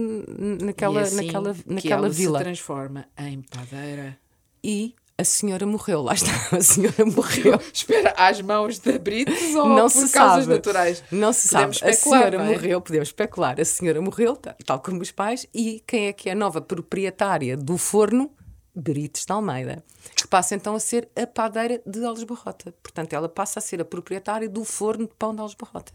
naquela, 0.62 1.00
assim 1.00 1.24
naquela, 1.24 1.54
que 1.54 1.72
naquela 1.72 1.94
ela 2.00 2.08
vila. 2.10 2.38
se 2.38 2.44
transforma 2.44 3.06
em 3.16 3.40
padeira. 3.40 4.18
E 4.62 4.94
a 5.20 5.24
senhora 5.24 5.66
morreu. 5.66 6.00
Lá 6.02 6.14
está, 6.14 6.30
a 6.56 6.60
senhora 6.60 7.04
morreu. 7.04 7.60
Espera, 7.74 8.14
às 8.16 8.40
mãos 8.40 8.78
da 8.78 8.96
Brites 8.98 9.54
ou 9.54 9.68
não 9.68 9.90
por 9.90 10.06
se 10.06 10.12
causas 10.12 10.44
sabe. 10.44 10.54
naturais? 10.54 11.02
Não 11.10 11.32
se 11.32 11.48
Podemos 11.48 11.78
sabe. 11.78 11.90
A 11.90 11.94
senhora 11.94 12.36
é? 12.36 12.44
morreu, 12.44 12.80
podemos 12.80 13.08
especular. 13.08 13.60
A 13.60 13.64
senhora 13.64 14.00
morreu, 14.00 14.36
ta- 14.36 14.54
tal 14.64 14.78
como 14.80 15.02
os 15.02 15.10
pais, 15.10 15.46
e 15.52 15.82
quem 15.86 16.06
é 16.06 16.12
que 16.12 16.28
é 16.28 16.32
a 16.32 16.36
nova 16.36 16.60
proprietária 16.60 17.56
do 17.56 17.76
forno? 17.76 18.30
Brites 18.74 19.24
de 19.26 19.32
Almeida, 19.32 19.82
que 20.14 20.28
passa 20.28 20.54
então 20.54 20.76
a 20.76 20.78
ser 20.78 21.08
a 21.20 21.26
padeira 21.26 21.82
de 21.84 22.04
Alves 22.04 22.22
Barrota. 22.22 22.72
Portanto, 22.80 23.12
ela 23.12 23.28
passa 23.28 23.58
a 23.58 23.62
ser 23.62 23.80
a 23.80 23.84
proprietária 23.84 24.48
do 24.48 24.64
forno 24.64 25.08
de 25.08 25.14
pão 25.18 25.34
de 25.34 25.40
Alves 25.40 25.56
Barrota. 25.60 25.92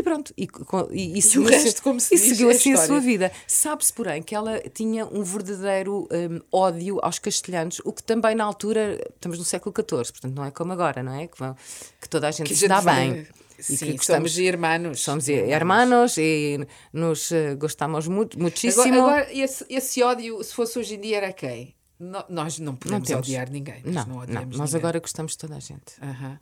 E 0.00 0.02
pronto, 0.02 0.32
e, 0.36 0.48
e, 0.92 1.18
e 1.18 1.22
seguiu, 1.22 1.44
resto, 1.44 1.68
assim- 1.68 1.82
como 1.82 2.00
se 2.00 2.14
e 2.14 2.18
diz, 2.18 2.28
seguiu 2.28 2.48
é 2.50 2.54
assim 2.54 2.70
a 2.70 2.72
história. 2.74 2.86
sua 2.86 3.00
vida. 3.00 3.30
Sabe-se, 3.46 3.92
porém, 3.92 4.22
que 4.22 4.34
ela 4.34 4.58
tinha 4.72 5.04
um 5.06 5.22
verdadeiro 5.22 6.08
hum, 6.10 6.40
ódio 6.50 6.98
aos 7.02 7.18
castelhanos, 7.18 7.80
o 7.84 7.92
que 7.92 8.02
também 8.02 8.34
na 8.34 8.44
altura, 8.44 8.98
estamos 9.14 9.38
no 9.38 9.44
século 9.44 9.74
XIV, 9.76 10.12
portanto 10.12 10.34
não 10.34 10.44
é 10.44 10.50
como 10.50 10.72
agora, 10.72 11.02
não 11.02 11.12
é? 11.14 11.26
Que, 11.26 11.38
vão- 11.38 11.54
que 12.00 12.08
toda 12.08 12.28
a 12.28 12.30
gente 12.30 12.46
Que 12.48 12.54
a 12.54 12.56
se 12.56 12.66
dá 12.68 12.80
bem. 12.80 13.26
Sim, 13.58 13.74
e 13.74 13.76
que 13.76 13.84
somos 13.84 13.96
gostamos, 13.96 14.38
irmãos. 14.38 15.00
somos 15.02 15.28
hermanos 15.28 16.16
e 16.16 16.66
nos 16.94 17.30
eh, 17.30 17.54
gostamos 17.56 18.08
mu 18.08 18.26
muitíssimo. 18.38 18.82
Agora, 18.94 19.20
agora 19.20 19.34
esse, 19.34 19.66
esse 19.68 20.02
ódio, 20.02 20.42
se 20.42 20.54
fosse 20.54 20.78
hoje 20.78 20.94
em 20.94 21.00
dia, 21.02 21.18
era 21.18 21.30
quem? 21.34 21.74
No- 21.98 22.24
nós 22.30 22.58
não 22.58 22.74
podemos 22.74 23.06
temos. 23.06 23.28
odiar 23.28 23.50
ninguém. 23.50 23.82
Nós 23.84 24.06
não, 24.06 24.14
não, 24.16 24.24
não, 24.26 24.42
nós 24.46 24.56
ninguém. 24.70 24.76
agora 24.76 24.98
gostamos 24.98 25.32
de 25.32 25.38
toda 25.38 25.56
a 25.56 25.60
gente. 25.60 25.92
Aham. 26.02 26.38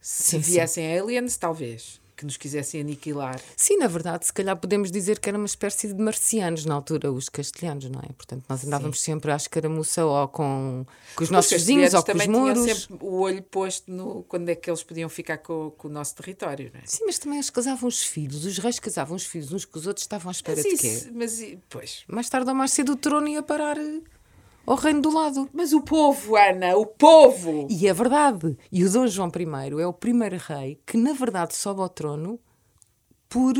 Se 0.00 0.22
Sim, 0.22 0.42
sim. 0.42 0.52
viessem 0.52 0.98
aliens, 0.98 1.36
talvez, 1.36 2.00
que 2.18 2.24
nos 2.24 2.36
quisessem 2.36 2.80
aniquilar. 2.80 3.40
Sim, 3.56 3.76
na 3.78 3.86
verdade, 3.86 4.26
se 4.26 4.32
calhar 4.32 4.56
podemos 4.56 4.90
dizer 4.90 5.20
que 5.20 5.28
era 5.28 5.38
uma 5.38 5.46
espécie 5.46 5.92
de 5.94 6.02
marcianos 6.02 6.64
na 6.64 6.74
altura, 6.74 7.12
os 7.12 7.28
castelhanos, 7.28 7.88
não 7.88 8.00
é? 8.00 8.12
Portanto, 8.12 8.44
nós 8.48 8.64
andávamos 8.66 9.00
sempre 9.00 9.30
à 9.30 9.36
escaramuça 9.36 10.04
ou 10.04 10.26
com, 10.26 10.84
com 11.14 11.22
os 11.24 11.30
nossos 11.30 11.52
Os 11.52 11.58
vizinhos 11.58 11.94
ou 11.94 12.02
com 12.02 12.10
os 12.12 12.18
também 12.18 12.26
tinham 12.26 12.46
muros. 12.56 12.82
sempre 12.82 12.96
o 13.06 13.20
olho 13.20 13.42
posto 13.42 13.90
no 13.90 14.24
quando 14.24 14.48
é 14.48 14.56
que 14.56 14.68
eles 14.68 14.82
podiam 14.82 15.08
ficar 15.08 15.38
com, 15.38 15.70
com 15.70 15.86
o 15.86 15.90
nosso 15.90 16.16
território, 16.16 16.70
não 16.74 16.80
é? 16.80 16.82
Sim, 16.84 17.04
mas 17.06 17.18
também 17.18 17.38
eles 17.38 17.50
casavam 17.50 17.88
os 17.88 18.02
filhos, 18.02 18.44
os 18.44 18.58
reis 18.58 18.80
casavam 18.80 19.16
os 19.16 19.24
filhos 19.24 19.52
uns 19.52 19.64
com 19.64 19.78
os 19.78 19.86
outros, 19.86 20.02
estavam 20.02 20.28
à 20.28 20.32
espera 20.32 20.56
Mas 20.60 20.64
de 20.80 20.86
isso, 20.88 21.04
quê? 21.06 21.10
mas, 21.14 21.42
pois. 21.68 22.02
Mais 22.08 22.28
tarde 22.28 22.48
ou 22.48 22.54
mais 22.56 22.72
cedo 22.72 22.92
o 22.92 22.96
trono 22.96 23.28
ia 23.28 23.42
parar 23.42 23.78
eh, 23.78 24.00
ao 24.68 24.76
reino 24.76 25.00
do 25.00 25.10
lado. 25.10 25.48
Mas 25.52 25.72
o 25.72 25.80
povo, 25.80 26.36
Ana, 26.36 26.76
o 26.76 26.84
povo! 26.84 27.66
E 27.70 27.88
é 27.88 27.92
verdade. 27.92 28.56
E 28.70 28.84
o 28.84 28.92
Dom 28.92 29.06
João 29.06 29.32
I 29.34 29.80
é 29.80 29.86
o 29.86 29.92
primeiro 29.94 30.36
rei 30.36 30.78
que, 30.84 30.98
na 30.98 31.14
verdade, 31.14 31.56
sobe 31.56 31.80
ao 31.80 31.88
trono 31.88 32.38
por 33.28 33.54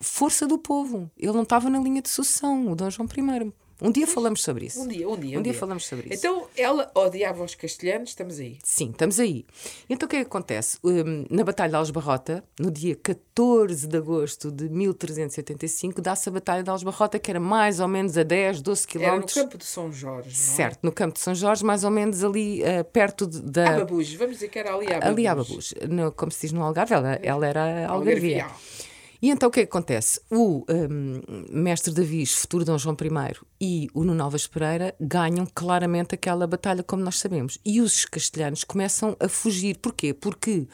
força 0.00 0.46
do 0.46 0.58
povo. 0.58 1.10
Ele 1.18 1.32
não 1.32 1.42
estava 1.42 1.68
na 1.68 1.78
linha 1.78 2.00
de 2.00 2.08
sucessão, 2.08 2.72
o 2.72 2.74
Dom 2.74 2.88
João 2.88 3.06
I. 3.06 3.52
Um 3.80 3.92
dia 3.92 4.06
falamos 4.08 4.42
sobre 4.42 4.66
isso. 4.66 4.80
Um 4.82 4.88
dia, 4.88 5.08
um 5.08 5.16
dia. 5.16 5.38
Um 5.38 5.42
dia 5.42 5.54
falamos 5.54 5.86
sobre 5.86 6.08
isso. 6.12 6.14
Então, 6.26 6.46
ela 6.56 6.90
odiava 6.94 7.44
os 7.44 7.54
castelhanos, 7.54 8.10
estamos 8.10 8.40
aí. 8.40 8.58
Sim, 8.64 8.90
estamos 8.90 9.20
aí. 9.20 9.46
Então 9.88 10.06
o 10.06 10.08
que 10.10 10.16
é 10.16 10.20
que 10.20 10.26
acontece? 10.26 10.78
Hum, 10.82 11.24
na 11.30 11.44
Batalha 11.44 11.70
de 11.70 11.76
Algesbarrota, 11.76 12.42
no 12.58 12.70
dia 12.72 12.96
14 12.96 13.86
de 13.86 13.96
agosto 13.96 14.50
de 14.50 14.68
1385, 14.68 16.00
dá-se 16.02 16.28
a 16.28 16.32
Batalha 16.32 16.62
de 16.62 16.70
Algesbarrota, 16.70 17.18
que 17.18 17.30
era 17.30 17.38
mais 17.38 17.78
ou 17.80 17.86
menos 17.88 18.18
a 18.18 18.22
10, 18.22 18.62
12 18.62 18.82
Era 18.82 18.98
no 18.98 19.00
quilómetros. 19.04 19.34
campo 19.34 19.58
de 19.58 19.64
São 19.64 19.92
Jorge, 19.92 20.28
não 20.28 20.52
é? 20.52 20.56
Certo, 20.56 20.78
no 20.82 20.90
campo 20.92 21.14
de 21.14 21.20
São 21.20 21.34
Jorge, 21.34 21.64
mais 21.64 21.84
ou 21.84 21.90
menos 21.90 22.24
ali 22.24 22.62
eh, 22.62 22.82
perto 22.82 23.26
de- 23.26 23.40
da. 23.42 23.76
Ababus, 23.76 24.12
vamos 24.14 24.34
dizer 24.34 24.48
que 24.48 24.58
era 24.58 24.74
ali 24.74 24.86
Ababus. 24.88 25.06
Ali 25.08 25.26
a 25.26 25.34
Babus, 25.34 25.74
no, 25.88 26.12
como 26.12 26.32
se 26.32 26.40
diz 26.42 26.52
no 26.52 26.62
Algarve, 26.64 26.94
ela, 26.94 27.14
ela 27.22 27.46
era 27.46 27.86
algarvia. 27.88 28.44
Algarvia. 28.44 28.87
E 29.20 29.30
então 29.30 29.48
o 29.48 29.52
que 29.52 29.60
é 29.60 29.66
que 29.66 29.70
acontece? 29.70 30.20
O 30.30 30.64
hum, 30.70 31.20
mestre 31.50 31.92
Davis, 31.92 32.34
futuro 32.34 32.64
Dom 32.64 32.78
João 32.78 32.96
I, 33.00 33.36
e 33.60 33.88
o 33.92 34.04
Nuno 34.04 34.22
Alves 34.22 34.46
Pereira 34.46 34.94
ganham 35.00 35.44
claramente 35.52 36.14
aquela 36.14 36.46
batalha, 36.46 36.84
como 36.84 37.02
nós 37.02 37.18
sabemos. 37.18 37.58
E 37.64 37.80
os 37.80 38.04
castelhanos 38.04 38.62
começam 38.62 39.16
a 39.18 39.28
fugir. 39.28 39.78
Porquê? 39.78 40.14
Porque 40.14 40.68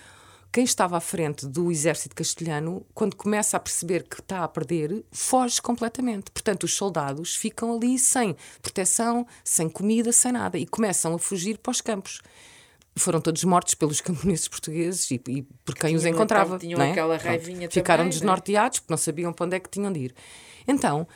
quem 0.52 0.62
estava 0.62 0.96
à 0.96 1.00
frente 1.00 1.46
do 1.46 1.72
exército 1.72 2.14
castelhano, 2.14 2.86
quando 2.94 3.16
começa 3.16 3.56
a 3.56 3.60
perceber 3.60 4.04
que 4.04 4.20
está 4.20 4.44
a 4.44 4.48
perder, 4.48 5.04
foge 5.10 5.60
completamente. 5.60 6.30
Portanto, 6.30 6.64
os 6.64 6.74
soldados 6.74 7.34
ficam 7.34 7.74
ali 7.74 7.98
sem 7.98 8.36
proteção, 8.60 9.26
sem 9.42 9.70
comida, 9.70 10.12
sem 10.12 10.32
nada, 10.32 10.58
e 10.58 10.66
começam 10.66 11.14
a 11.14 11.18
fugir 11.18 11.58
para 11.58 11.72
os 11.72 11.80
campos. 11.80 12.20
Foram 12.96 13.20
todos 13.20 13.42
mortos 13.44 13.74
pelos 13.74 14.00
camponeses 14.02 14.48
portugueses 14.48 15.10
e, 15.10 15.20
e 15.28 15.42
por 15.64 15.74
quem 15.74 15.94
os 15.94 16.04
encontrava. 16.04 16.58
tinham 16.58 16.80
é? 16.80 16.90
aquela 16.90 17.16
raivinha 17.16 17.70
Ficaram 17.70 18.04
também, 18.04 18.16
é? 18.16 18.18
desnorteados 18.18 18.80
porque 18.80 18.92
não 18.92 18.98
sabiam 18.98 19.32
para 19.32 19.46
onde 19.46 19.56
é 19.56 19.60
que 19.60 19.70
tinham 19.70 19.92
de 19.92 20.00
ir. 20.00 20.14
Então, 20.66 21.06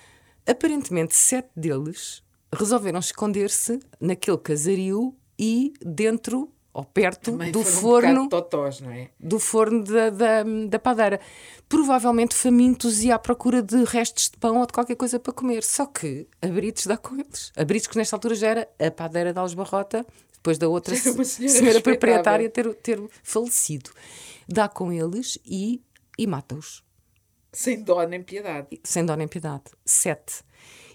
aparentemente, 0.47 1.15
sete 1.15 1.51
deles 1.57 2.23
resolveram 2.53 2.99
esconder-se 2.99 3.79
naquele 4.01 4.39
casario 4.39 5.15
e 5.39 5.73
dentro 5.85 6.51
ou 6.73 6.85
perto 6.85 7.33
Também 7.33 7.51
do 7.51 7.59
um 7.59 7.65
forno 7.65 8.25
bocado 8.25 8.29
totós, 8.29 8.81
não 8.81 8.93
é? 8.93 9.09
do 9.19 9.41
forno 9.41 9.83
da, 9.83 10.11
da, 10.11 10.45
da 10.69 10.79
padeira. 10.79 11.21
Provavelmente 11.69 12.37
famintos 12.37 13.03
e 13.03 13.11
à 13.11 13.19
procura 13.19 13.61
de 13.61 13.83
restos 13.85 14.31
de 14.31 14.37
pão 14.37 14.59
ou 14.59 14.67
de 14.67 14.73
qualquer 14.73 14.95
coisa 14.95 15.19
para 15.19 15.33
comer. 15.33 15.65
Só 15.65 15.87
que 15.87 16.29
a 16.41 16.47
Brites 16.47 16.87
dá 16.87 16.97
com 16.97 17.17
eles. 17.17 17.53
A 17.57 17.65
Brites, 17.65 17.89
que 17.89 17.97
nesta 17.97 18.15
altura 18.15 18.37
já 18.37 18.49
era 18.49 18.69
a 18.79 18.91
padeira 18.91 19.33
de 19.33 19.39
Alesbarrota, 19.41 20.07
depois 20.39 20.57
da 20.59 20.69
outra 20.69 20.95
senhora 20.97 21.25
senhora 21.25 21.81
proprietária 21.81 22.49
ter, 22.49 22.73
ter 22.77 23.01
falecido. 23.23 23.91
Dá 24.49 24.69
com 24.69 24.91
eles 24.93 25.39
e, 25.45 25.83
e 26.19 26.27
mata-os 26.27 26.83
Sem 27.53 27.83
dó 27.83 28.03
nem 28.07 28.23
piedade. 28.23 28.81
sem 28.83 29.05
dó 29.05 29.15
nem 29.15 29.29
piedade. 29.29 29.65
Sete. 29.85 30.43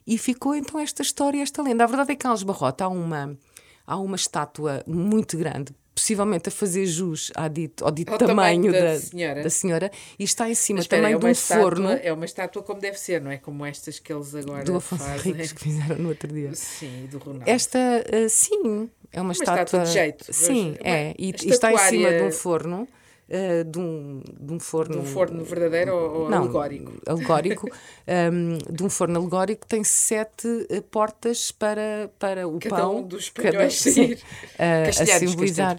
E 0.06 0.18
ficou 0.18 0.56
então 0.56 0.80
esta 0.80 1.02
história, 1.02 1.42
esta 1.42 1.62
lenda. 1.62 1.84
A 1.84 1.88
verdade 1.88 2.12
é 2.12 2.16
que 2.16 2.26
em 2.26 2.30
Alves 2.30 2.44
Barrota 2.44 2.86
há 2.86 2.90
uma, 2.90 3.38
há 3.86 3.98
uma 3.98 4.16
estátua 4.18 4.84
muito 4.88 5.38
grande, 5.38 5.74
possivelmente 5.96 6.50
a 6.50 6.52
fazer 6.52 6.86
jus 6.86 7.32
à 7.36 7.48
dito, 7.48 7.86
ao 7.86 7.92
dito 7.92 8.12
Ao 8.12 8.18
tamanho, 8.18 8.64
tamanho 8.66 8.74
da 8.74 8.94
da, 8.94 9.00
senhora. 9.00 9.44
da 9.44 9.50
senhora, 9.50 9.92
e 10.20 10.24
está 10.26 10.50
em 10.50 10.56
cima 10.56 10.78
Mas 10.78 10.86
espera, 10.86 11.04
também 11.04 11.16
é 11.16 11.20
de 11.20 11.26
um 11.26 11.30
estátua, 11.30 11.64
forno 11.64 11.90
É 11.92 12.12
uma 12.12 12.26
estátua 12.26 12.64
como 12.64 12.82
deve 12.82 12.98
ser, 13.00 13.22
não 13.22 13.32
é? 13.32 13.38
Como 13.38 13.66
estas 13.66 14.00
que 14.00 14.12
eles 14.12 14.34
agora 14.36 14.64
do 14.66 14.76
Afonso 14.76 15.04
fazem. 15.04 15.32
Henriques 15.32 15.54
que 15.54 15.62
fizeram 15.62 15.98
no 15.98 16.10
outro 16.10 16.34
dia. 16.34 16.54
Sim, 16.56 17.08
do 17.10 17.18
Ronaldo. 17.20 17.50
Esta, 17.50 17.80
ah, 17.80 18.28
sim, 18.28 18.90
é 19.14 19.22
uma, 19.22 19.32
estátua 19.32 19.80
de 19.82 19.92
jeito. 19.92 20.34
Sim, 20.34 20.72
Uma 20.82 20.90
é. 20.90 21.16
E, 21.18 21.30
e 21.30 21.50
está 21.50 21.72
em 21.72 21.78
cima 21.78 22.12
de 22.12 22.24
um 22.24 22.32
forno. 22.32 22.88
ah, 23.32 23.64
de, 23.64 23.80
um, 23.80 24.22
de 24.40 24.54
um 24.54 24.60
forno. 24.60 24.96
De 24.96 25.00
um 25.02 25.06
forno 25.06 25.44
verdadeiro 25.44 25.96
ou, 25.96 26.22
ou 26.24 26.30
Não, 26.30 26.40
alegórico? 26.44 26.92
alegórico, 27.08 27.70
um, 28.34 28.58
de 28.74 28.84
um 28.84 28.90
forno 28.90 29.20
alegórico 29.20 29.62
que 29.62 29.68
tem 29.68 29.84
sete 29.84 30.48
eh, 30.70 30.82
portas 30.82 31.52
para, 31.52 32.12
para 32.20 32.48
o 32.48 32.60
Cada 32.60 32.76
pão. 32.78 32.98
um 32.98 33.04
dos 33.04 33.24
espanhóis 33.24 33.74
sim, 33.80 33.92
sair. 33.94 34.20
a- 34.60 35.20
simbolizar, 35.20 35.78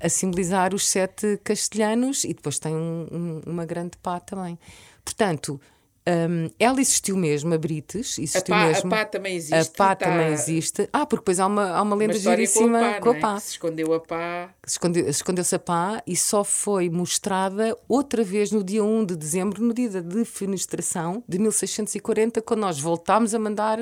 a 0.00 0.08
simbolizar 0.08 0.74
os 0.74 0.86
sete 0.88 1.38
castelhanos 1.42 2.24
e 2.24 2.28
depois 2.34 2.58
tem 2.58 2.74
um- 2.74 3.40
uma 3.46 3.64
grande 3.66 3.96
pá 4.02 4.20
também. 4.20 4.58
Portanto, 5.04 5.60
um, 6.06 6.50
ela 6.58 6.80
existiu 6.80 7.16
mesmo, 7.16 7.54
a 7.54 7.58
Brites, 7.58 8.18
A 8.18 8.22
existiu 8.22 8.54
pá, 8.54 8.62
a 8.64 8.66
mesmo. 8.68 8.90
pá 8.90 9.04
também 9.06 9.36
existe. 9.36 9.54
A 9.54 9.64
pá 9.76 9.96
tá- 9.96 10.06
também 10.10 10.28
existe. 10.32 10.88
Ah, 10.92 11.06
porque 11.06 11.22
depois 11.22 11.40
há 11.40 11.46
uma, 11.46 11.64
há 11.70 11.82
uma 11.82 11.94
Uma 11.94 11.96
lenda 11.96 12.12
com 12.14 12.20
giríssima 12.20 12.78
a 12.78 12.92
pá, 12.94 13.00
com 13.00 13.08
a 13.08 13.12
não 13.12 13.18
é? 13.18 13.20
pá. 13.22 13.40
Se 13.40 13.50
escondeu 13.52 13.92
a 13.94 14.00
pá. 14.00 14.54
Esconde- 14.66 15.00
Escondeu-se 15.08 15.54
a 15.54 15.58
pá 15.58 16.02
e 16.06 16.14
só 16.16 16.44
foi 16.44 16.90
mostrada 16.90 17.76
outra 17.88 18.22
vez 18.22 18.50
no 18.52 18.62
dia 18.62 18.84
1 18.84 19.04
de 19.06 19.16
dezembro, 19.16 19.62
no 19.62 19.72
dia 19.72 19.88
da 19.88 20.00
defenestração 20.00 21.24
de 21.28 21.38
1640, 21.38 22.42
quando 22.42 22.60
nós 22.60 22.78
voltámos 22.78 23.34
a 23.34 23.38
mandar 23.38 23.78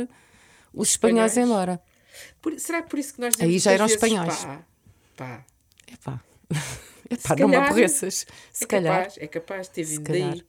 os 0.72 0.90
espanhóis, 0.90 1.32
espanhóis. 1.32 1.36
embora. 1.36 1.82
Por- 2.40 2.58
será 2.58 2.82
que 2.82 2.90
por 2.90 2.98
isso 2.98 3.14
que 3.14 3.20
nós 3.20 3.34
Aí 3.40 3.58
já 3.58 3.72
eram 3.72 3.86
espanhóis. 3.86 4.44
Pá, 4.44 4.64
pá. 5.16 5.44
Epá, 5.92 6.20
Epá 7.10 7.36
não 7.36 7.48
me 7.48 7.54
calhar- 7.54 7.66
aborreças. 7.70 8.26
Se 8.52 8.64
é 8.64 8.66
calhar. 8.66 8.96
capaz, 8.98 9.18
é 9.18 9.26
capaz 9.26 9.66
de 9.68 9.72
ter 9.74 9.82
vindo 9.84 10.02
daí. 10.04 10.42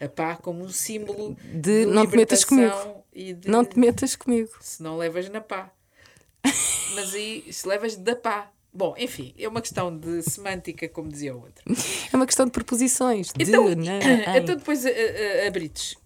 A 0.00 0.08
pá 0.08 0.36
como 0.36 0.64
um 0.64 0.68
símbolo 0.68 1.36
De 1.54 1.86
não 1.86 2.06
te 2.06 2.16
metas 2.16 2.44
comigo. 2.44 2.74
De, 3.14 3.48
Não 3.48 3.64
te 3.64 3.78
metas 3.78 4.16
comigo. 4.16 4.50
Se 4.60 4.82
não 4.82 4.96
levas 4.96 5.28
na 5.28 5.40
pá. 5.40 5.70
Mas 6.94 7.14
aí, 7.14 7.44
se 7.52 7.66
levas 7.66 7.96
da 7.96 8.14
pá. 8.16 8.50
Bom, 8.72 8.94
enfim, 8.98 9.32
é 9.38 9.46
uma 9.48 9.60
questão 9.60 9.96
de 9.96 10.20
semântica, 10.22 10.88
como 10.88 11.08
dizia 11.08 11.34
o 11.34 11.40
outro. 11.40 11.62
É 12.12 12.16
uma 12.16 12.26
questão 12.26 12.44
de 12.46 12.52
preposições. 12.52 13.30
Então, 13.38 13.72
de, 13.74 13.88
em. 13.88 13.88
então 14.36 14.56
depois 14.56 14.84
a, 14.84 14.88
a, 14.88 15.46
a 15.46 15.50
Brites 15.50 15.96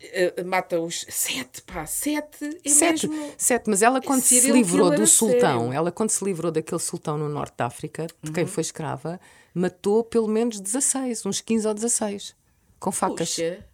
eh, 0.00 0.42
mata 0.44 0.80
os 0.80 1.04
sete, 1.08 1.62
pá, 1.62 1.84
sete 1.86 2.60
é 2.64 2.68
Sete, 2.68 3.08
mesmo... 3.08 3.32
sete, 3.36 3.68
mas 3.70 3.82
ela 3.82 4.00
quando 4.00 4.22
se 4.22 4.50
livrou 4.50 4.90
do 4.90 5.06
sultão, 5.06 5.60
sério. 5.60 5.72
ela 5.72 5.90
quando 5.92 6.10
se 6.10 6.24
livrou 6.24 6.50
daquele 6.52 6.80
sultão 6.80 7.16
no 7.18 7.28
norte 7.28 7.54
da 7.56 7.66
África, 7.66 8.06
de 8.22 8.28
Uhum. 8.28 8.32
quem 8.34 8.46
foi 8.46 8.60
escrava, 8.62 9.20
matou 9.54 10.02
pelo 10.04 10.26
menos 10.28 10.58
16, 10.60 11.26
uns 11.26 11.40
15 11.40 11.68
ou 11.68 11.74
16, 11.74 12.34
com 12.82 12.92
facas. 12.92 13.30
Puxa, 13.30 13.64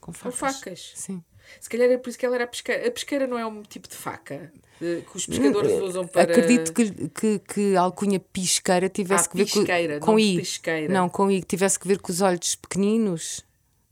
com 0.00 0.12
com 0.12 0.30
facas. 0.30 0.56
facas. 0.60 0.92
Sim. 0.94 1.22
Se 1.60 1.68
calhar 1.68 1.88
é 1.90 1.96
por 1.96 2.08
isso 2.08 2.18
que 2.18 2.26
ela 2.26 2.34
era 2.34 2.46
pesqueira. 2.46 2.88
A 2.88 2.90
pesqueira 2.90 3.26
não 3.26 3.38
é 3.38 3.46
um 3.46 3.62
tipo 3.62 3.88
de 3.88 3.94
faca 3.94 4.52
eh, 4.82 5.02
que 5.08 5.16
os 5.16 5.26
pescadores 5.26 5.72
usam 5.80 6.06
para... 6.06 6.22
Hum, 6.28 6.32
Acredito 6.32 6.72
que, 6.72 7.08
que, 7.08 7.38
que 7.38 7.76
a 7.76 7.82
alcunha 7.82 8.18
pisqueira 8.18 8.88
tivesse 8.88 9.26
Ah, 9.26 9.30
que 9.30 9.36
ver 9.36 9.44
pisqueira, 9.44 10.00
com, 10.00 10.06
com 10.06 10.12
não 10.12 10.18
I. 10.18 10.36
pesqueira. 10.38 10.92
Não, 10.92 11.08
com 11.08 11.30
I, 11.30 11.42
tivesse 11.42 11.78
que 11.78 11.86
ver 11.86 12.00
com 12.00 12.10
os 12.10 12.20
olhos 12.20 12.56
pequeninos. 12.56 13.44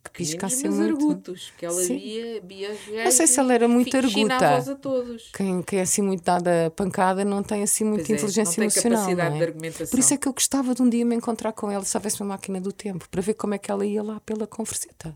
Que 0.04 0.10
piscassem 0.10 0.68
mas 0.68 0.78
muito. 0.78 0.92
argutos, 0.92 1.50
porque 1.50 1.64
ela 1.64 1.82
Sim. 1.82 1.98
via, 1.98 2.40
via 2.42 3.04
Não 3.04 3.10
sei 3.10 3.26
se 3.26 3.40
ela 3.40 3.54
era 3.54 3.66
muito 3.66 3.96
arguta. 3.96 4.56
a 4.58 4.74
todos. 4.76 5.30
Quem, 5.34 5.62
quem 5.62 5.78
é 5.78 5.82
assim 5.82 6.02
muito 6.02 6.22
dada 6.22 6.66
a 6.66 6.70
pancada 6.70 7.24
não 7.24 7.42
tem 7.42 7.62
assim 7.62 7.84
muita 7.84 8.12
é, 8.12 8.14
inteligência 8.14 8.60
não 8.60 8.64
emocional. 8.64 8.98
capacidade 8.98 9.30
não 9.30 9.36
é? 9.36 9.38
de 9.38 9.44
argumentação. 9.46 9.86
Por 9.90 9.98
isso 9.98 10.14
é 10.14 10.16
que 10.18 10.28
eu 10.28 10.32
gostava 10.34 10.74
de 10.74 10.82
um 10.82 10.88
dia 10.88 11.04
me 11.06 11.16
encontrar 11.16 11.52
com 11.52 11.70
ela 11.70 11.84
se 11.84 11.96
houvesse 11.96 12.20
uma 12.20 12.28
máquina 12.34 12.60
do 12.60 12.70
tempo, 12.70 13.08
para 13.08 13.22
ver 13.22 13.34
como 13.34 13.54
é 13.54 13.58
que 13.58 13.70
ela 13.70 13.84
ia 13.84 14.02
lá 14.02 14.20
pela 14.20 14.46
conversita. 14.46 15.14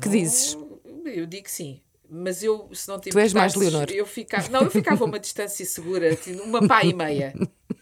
Que 0.00 0.08
dizes? 0.08 0.56
Eu 1.06 1.26
digo 1.26 1.48
sim. 1.48 1.80
Mas 2.08 2.42
eu, 2.42 2.68
se 2.72 2.86
não 2.88 3.00
te 3.00 3.10
Tu 3.10 3.18
és 3.18 3.32
mais 3.32 3.54
Leonor. 3.54 3.86
Eu 3.90 4.06
ficava, 4.06 4.48
não, 4.48 4.62
eu 4.62 4.70
ficava 4.70 5.02
a 5.02 5.06
uma 5.06 5.18
distância 5.18 5.64
segura, 5.64 6.12
assim, 6.12 6.38
uma 6.40 6.66
pá 6.66 6.84
e 6.84 6.94
meia. 6.94 7.34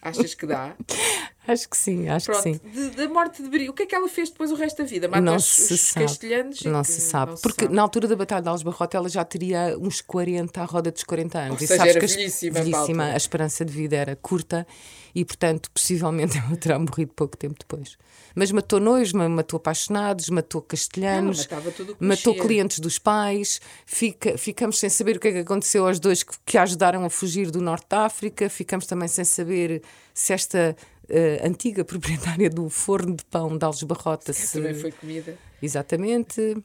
Achas 0.02 0.34
que 0.34 0.46
dá? 0.46 0.74
Acho 1.46 1.68
que 1.68 1.76
sim, 1.76 2.08
acho 2.08 2.24
Pronto, 2.32 2.42
que 2.42 2.52
sim. 2.54 2.60
de- 2.72 2.96
da 2.96 3.06
morte 3.06 3.42
de 3.42 3.50
Bri. 3.50 3.68
O 3.68 3.74
que 3.74 3.82
é 3.82 3.86
que 3.86 3.94
ela 3.94 4.08
fez 4.08 4.30
depois 4.30 4.50
o 4.50 4.54
resto 4.54 4.78
da 4.78 4.84
vida? 4.84 5.08
Matou 5.08 5.22
não 5.26 5.36
os, 5.36 5.44
se 5.44 5.74
os 5.74 5.80
sabe. 5.80 6.06
castelhanos? 6.06 6.62
Não 6.62 6.82
se 6.82 7.02
sabe. 7.02 7.32
não 7.32 7.38
Porque 7.38 7.64
sabe. 7.64 7.74
na 7.76 7.82
altura 7.82 8.08
da 8.08 8.16
Batalha 8.16 8.40
de 8.40 8.48
Algesbarrota 8.48 8.96
ela 8.96 9.10
já 9.10 9.22
teria 9.26 9.76
uns 9.78 10.00
40 10.00 10.62
à 10.62 10.64
roda 10.64 10.90
dos 10.90 11.04
40 11.04 11.38
anos. 11.38 11.58
Ou 11.58 11.62
e 11.62 11.66
seja, 11.66 11.76
sabes 11.80 11.96
era 11.96 12.00
que 12.00 12.06
velhíssima 12.14 12.60
velhíssima, 12.62 13.04
a 13.12 13.16
esperança 13.18 13.62
de 13.62 13.70
vida 13.74 13.94
era 13.94 14.16
curta 14.16 14.66
e, 15.14 15.22
portanto, 15.22 15.70
possivelmente 15.70 16.38
ela 16.38 16.56
terá 16.56 16.78
morrido 16.78 17.12
pouco 17.14 17.36
tempo 17.36 17.56
depois. 17.60 17.98
Mas 18.34 18.50
matou 18.50 18.80
noivos, 18.80 19.12
ma- 19.12 19.28
matou 19.28 19.58
apaixonados, 19.58 20.30
matou 20.30 20.62
castelhanos, 20.62 21.40
Ela 21.50 21.60
matava 21.60 21.70
tudo 21.76 21.92
o 21.92 21.96
que 21.96 22.04
matou 22.04 22.34
clientes 22.36 22.78
dos 22.80 22.98
pais. 22.98 23.60
Fica, 23.84 24.38
ficamos 24.38 24.78
sem 24.78 24.88
saber 24.88 25.16
o 25.16 25.20
que 25.20 25.28
é 25.28 25.32
que 25.32 25.38
aconteceu 25.40 25.86
aos 25.86 26.00
dois 26.00 26.22
que, 26.22 26.32
que 26.46 26.56
a 26.56 26.62
ajudaram 26.62 27.04
a 27.04 27.10
fugir 27.10 27.50
do 27.50 27.60
Norte 27.60 27.84
da 27.90 28.06
África. 28.06 28.48
Ficamos 28.48 28.86
também 28.86 29.08
sem 29.08 29.24
saber 29.26 29.73
se 30.12 30.32
esta 30.32 30.76
eh, 31.08 31.40
antiga 31.44 31.84
proprietária 31.84 32.50
do 32.50 32.68
forno 32.68 33.14
de 33.16 33.24
pão 33.24 33.56
de 33.56 33.64
Algesbarrota 33.64 34.32
se 34.32 34.58
Também 34.58 34.74
foi 34.74 34.92
comida. 34.92 35.36
Exatamente. 35.62 36.56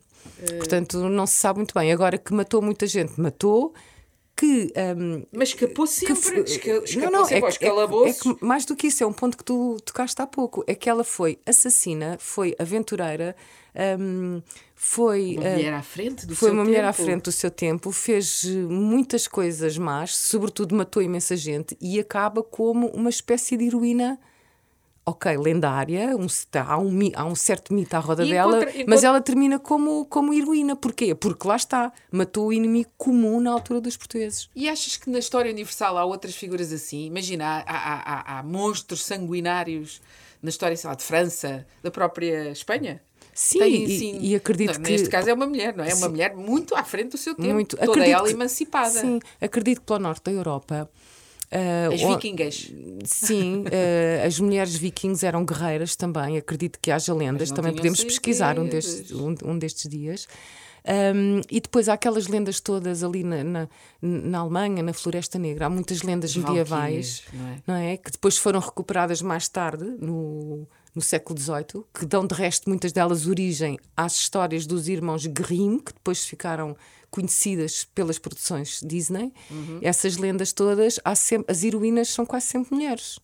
Portanto, 0.58 1.10
não 1.10 1.26
se 1.26 1.36
sabe 1.36 1.60
muito 1.60 1.74
bem. 1.74 1.91
Agora 1.91 2.17
que 2.17 2.34
matou 2.34 2.62
muita 2.62 2.86
gente, 2.86 3.19
matou. 3.19 3.74
Que. 4.39 4.71
hum, 4.97 5.25
Mas 5.34 5.49
escapou 5.49 5.86
que 5.86 5.91
sempre. 5.91 6.15
foi- 6.15 6.39
esca- 6.43 6.71
escapou 6.86 7.12
não, 7.12 7.19
não, 7.19 7.25
sempre 7.25 7.49
é 7.49 7.52
que, 7.52 7.65
é, 7.65 7.69
que- 7.69 8.10
é 8.10 8.13
que 8.13 8.45
mais 8.45 8.63
do 8.63 8.75
que 8.75 8.88
isso, 8.88 9.04
é 9.04 9.08
um 9.08 9.12
ponto 9.12 9.36
que 9.38 9.43
tu 9.43 9.78
tocaste 9.84 10.21
há 10.21 10.25
pouco. 10.28 10.63
É 10.65 10.73
que 10.73 10.89
ela 10.89 11.04
foi 11.04 11.38
assassina, 11.45 12.15
foi 12.19 12.56
aventureira, 12.58 13.36
hum, 13.99 14.41
foi. 14.75 15.36
Uma 15.38 15.45
ah, 15.47 15.52
mulher 15.56 15.73
à 15.73 15.82
frente 15.84 16.25
do 16.25 16.36
foi 16.36 16.47
seu 16.49 16.54
uma 16.54 16.63
mulher 16.63 16.86
à 16.86 16.93
tempo. 16.93 17.04
frente 17.06 17.23
do 17.23 17.32
seu 17.34 17.52
tempo, 17.52 17.91
fez 17.91 18.43
eh, 18.45 18.49
muitas 18.52 19.28
coisas 19.28 19.78
más, 19.78 20.15
sobretudo 20.15 20.73
matou 20.73 21.04
imensa 21.04 21.36
gente 21.36 21.75
e 21.82 21.99
acaba 21.99 22.41
como 22.41 22.88
uma 22.91 23.10
espécie 23.10 23.58
de 23.58 23.65
heroína. 23.65 24.17
Ok, 25.10 25.38
lendária, 25.38 26.15
um, 26.15 26.28
há, 26.60 26.78
um, 26.78 27.00
há 27.15 27.26
um 27.26 27.34
certo 27.36 27.74
mito 27.74 27.95
à 27.95 28.00
roda 28.00 28.24
E 28.24 28.30
dela, 28.30 28.58
encontra- 28.58 28.72
mas 28.74 28.82
encontra- 28.82 29.08
ela 29.08 29.22
termina 29.22 29.58
como, 29.60 30.06
como 30.06 30.34
heroína. 30.34 30.76
Porquê? 30.76 31.15
Porque 31.15 31.48
lá 31.48 31.56
está, 31.56 31.91
matou 32.12 32.48
o 32.48 32.54
inimigo 32.54 32.89
comum 32.98 33.39
na 33.41 33.52
altura 33.52 33.82
dos 33.82 33.98
portugueses. 33.98 34.50
E 34.56 34.69
achas 34.69 34.98
que 34.98 35.10
na 35.10 35.17
história 35.19 35.52
universal 35.52 35.98
há 35.98 36.06
outras 36.06 36.36
figuras 36.36 36.72
assim? 36.72 37.06
Imagina, 37.06 37.45
há, 37.45 37.60
há, 37.65 38.36
há, 38.36 38.39
há 38.39 38.43
monstros 38.43 39.04
sanguinários 39.04 40.02
na 40.43 40.50
história, 40.50 40.78
sei 40.78 40.88
lá, 40.89 40.95
de 40.95 41.04
França, 41.04 41.65
da 41.82 41.89
própria 41.89 42.52
Espanha? 42.52 43.02
Sim, 43.34 43.60
Tem, 43.60 43.74
e- 43.84 43.95
assim, 43.95 44.19
e 44.22 44.36
acredito 44.36 44.76
não, 44.76 44.84
que- 44.84 44.91
Neste 44.91 45.10
caso 45.10 45.30
é 45.30 45.34
uma 45.34 45.48
mulher, 45.48 45.76
não 45.76 45.84
é? 45.84 45.89
É 45.91 45.95
uma 45.95 46.10
mulher 46.10 46.36
muito 46.36 46.76
à 46.76 46.84
frente 46.84 47.12
do 47.12 47.17
seu 47.17 47.34
tempo. 47.34 47.54
Muito. 47.54 47.78
Toda 47.78 47.91
Acredito 47.91 48.13
ela 48.15 48.28
que- 48.28 48.34
emancipada. 48.34 48.89
Sim, 49.02 49.19
acredito 49.41 49.80
que 49.80 49.86
pelo 49.88 50.00
norte 50.00 50.24
da 50.26 50.32
Europa. 50.32 50.89
Ah, 51.51 51.93
As 51.93 52.01
vikingas. 52.01 52.71
Sim, 53.05 53.63
eh, 53.71 54.23
as 54.27 54.39
mulheres 54.39 54.75
vikings 54.75 55.25
eram 55.25 55.43
guerreiras 55.43 55.95
também, 55.95 56.38
acredito 56.38 56.79
que 56.79 56.91
haja 56.91 57.13
lendas, 57.13 57.51
também 57.51 57.73
podemos 57.73 58.03
pesquisar 58.03 58.59
um 58.59 58.67
destes, 58.67 59.12
um, 59.12 59.35
um 59.45 59.57
destes 59.57 59.89
dias. 59.89 60.27
Um, 60.85 61.41
e 61.51 61.59
depois 61.59 61.89
há 61.89 61.93
aquelas 61.93 62.27
lendas 62.27 62.59
todas 62.59 63.03
ali 63.03 63.23
na, 63.23 63.43
na, 63.43 63.69
na 64.01 64.39
Alemanha, 64.39 64.81
na 64.81 64.93
Floresta 64.93 65.38
Negra, 65.38 65.65
há 65.65 65.69
muitas 65.69 66.01
lendas 66.03 66.35
medievais, 66.35 67.23
não 67.33 67.47
é? 67.47 67.57
não 67.67 67.75
é? 67.75 67.97
Que 67.97 68.12
depois 68.12 68.38
foram 68.38 68.59
recuperadas 68.59 69.21
mais 69.21 69.47
tarde 69.49 69.83
no, 69.99 70.65
no 70.95 71.01
século 71.01 71.38
XVIII, 71.38 71.83
que 71.93 72.05
dão 72.05 72.25
de 72.25 72.33
resto 72.33 72.69
muitas 72.69 72.91
delas 72.91 73.27
origem 73.27 73.77
às 73.95 74.15
histórias 74.15 74.65
dos 74.65 74.88
irmãos 74.88 75.25
Grimm, 75.25 75.79
que 75.79 75.93
depois 75.93 76.25
ficaram 76.25 76.75
conhecidas 77.10 77.86
pelas 77.95 78.17
produções 78.19 78.82
Disney. 78.84 79.32
Essas 79.82 80.17
lendas 80.17 80.52
todas, 80.54 81.00
há 81.04 81.15
sempre, 81.15 81.52
as 81.52 81.63
heroínas 81.63 82.10
são 82.10 82.26
quase 82.26 82.48
sempre 82.48 82.74
mulheres. 82.76 83.19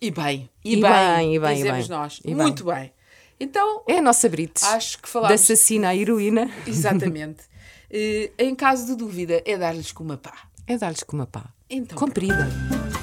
E 0.00 0.10
bem, 0.10 0.50
e, 0.64 0.72
E 0.74 0.80
bem, 0.80 0.82
bem, 0.82 1.34
e 1.36 1.38
bem, 1.38 1.52
e 1.52 1.56
dizemos 1.56 1.88
bem. 1.88 1.96
nós. 1.96 2.20
E 2.24 2.26
bem. 2.28 2.34
Muito 2.36 2.64
bem. 2.64 2.92
Então, 3.38 3.82
É 3.88 3.98
a 3.98 4.02
nossa 4.02 4.28
Brite. 4.28 4.64
acho 4.64 4.96
que 4.98 5.02
Da 5.04 5.08
falámos. 5.08 5.40
assassina 5.40 5.88
à 5.88 5.96
heroína. 5.96 6.50
Exatamente. 6.66 7.42
Eh, 7.90 8.30
em 8.38 8.54
caso 8.54 8.86
de 8.86 8.94
dúvida, 8.96 9.42
é 9.44 9.56
dar-lhes 9.56 9.92
com 9.92 10.02
uma 10.04 10.16
pá. 10.16 10.32
É 10.66 10.76
dar-lhes 10.78 11.02
com 11.02 11.16
uma 11.16 11.26
pá. 11.26 11.44
Então, 11.68 11.96
Comprida. 11.98 12.48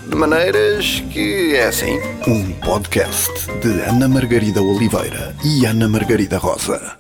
De 0.09 0.15
maneiras 0.15 1.01
que 1.13 1.55
é 1.55 1.67
assim. 1.67 1.97
Um 2.27 2.51
podcast 2.61 3.31
de 3.61 3.81
Ana 3.81 4.07
Margarida 4.07 4.61
Oliveira 4.61 5.35
e 5.43 5.65
Ana 5.65 5.87
Margarida 5.87 6.37
Rosa. 6.37 6.97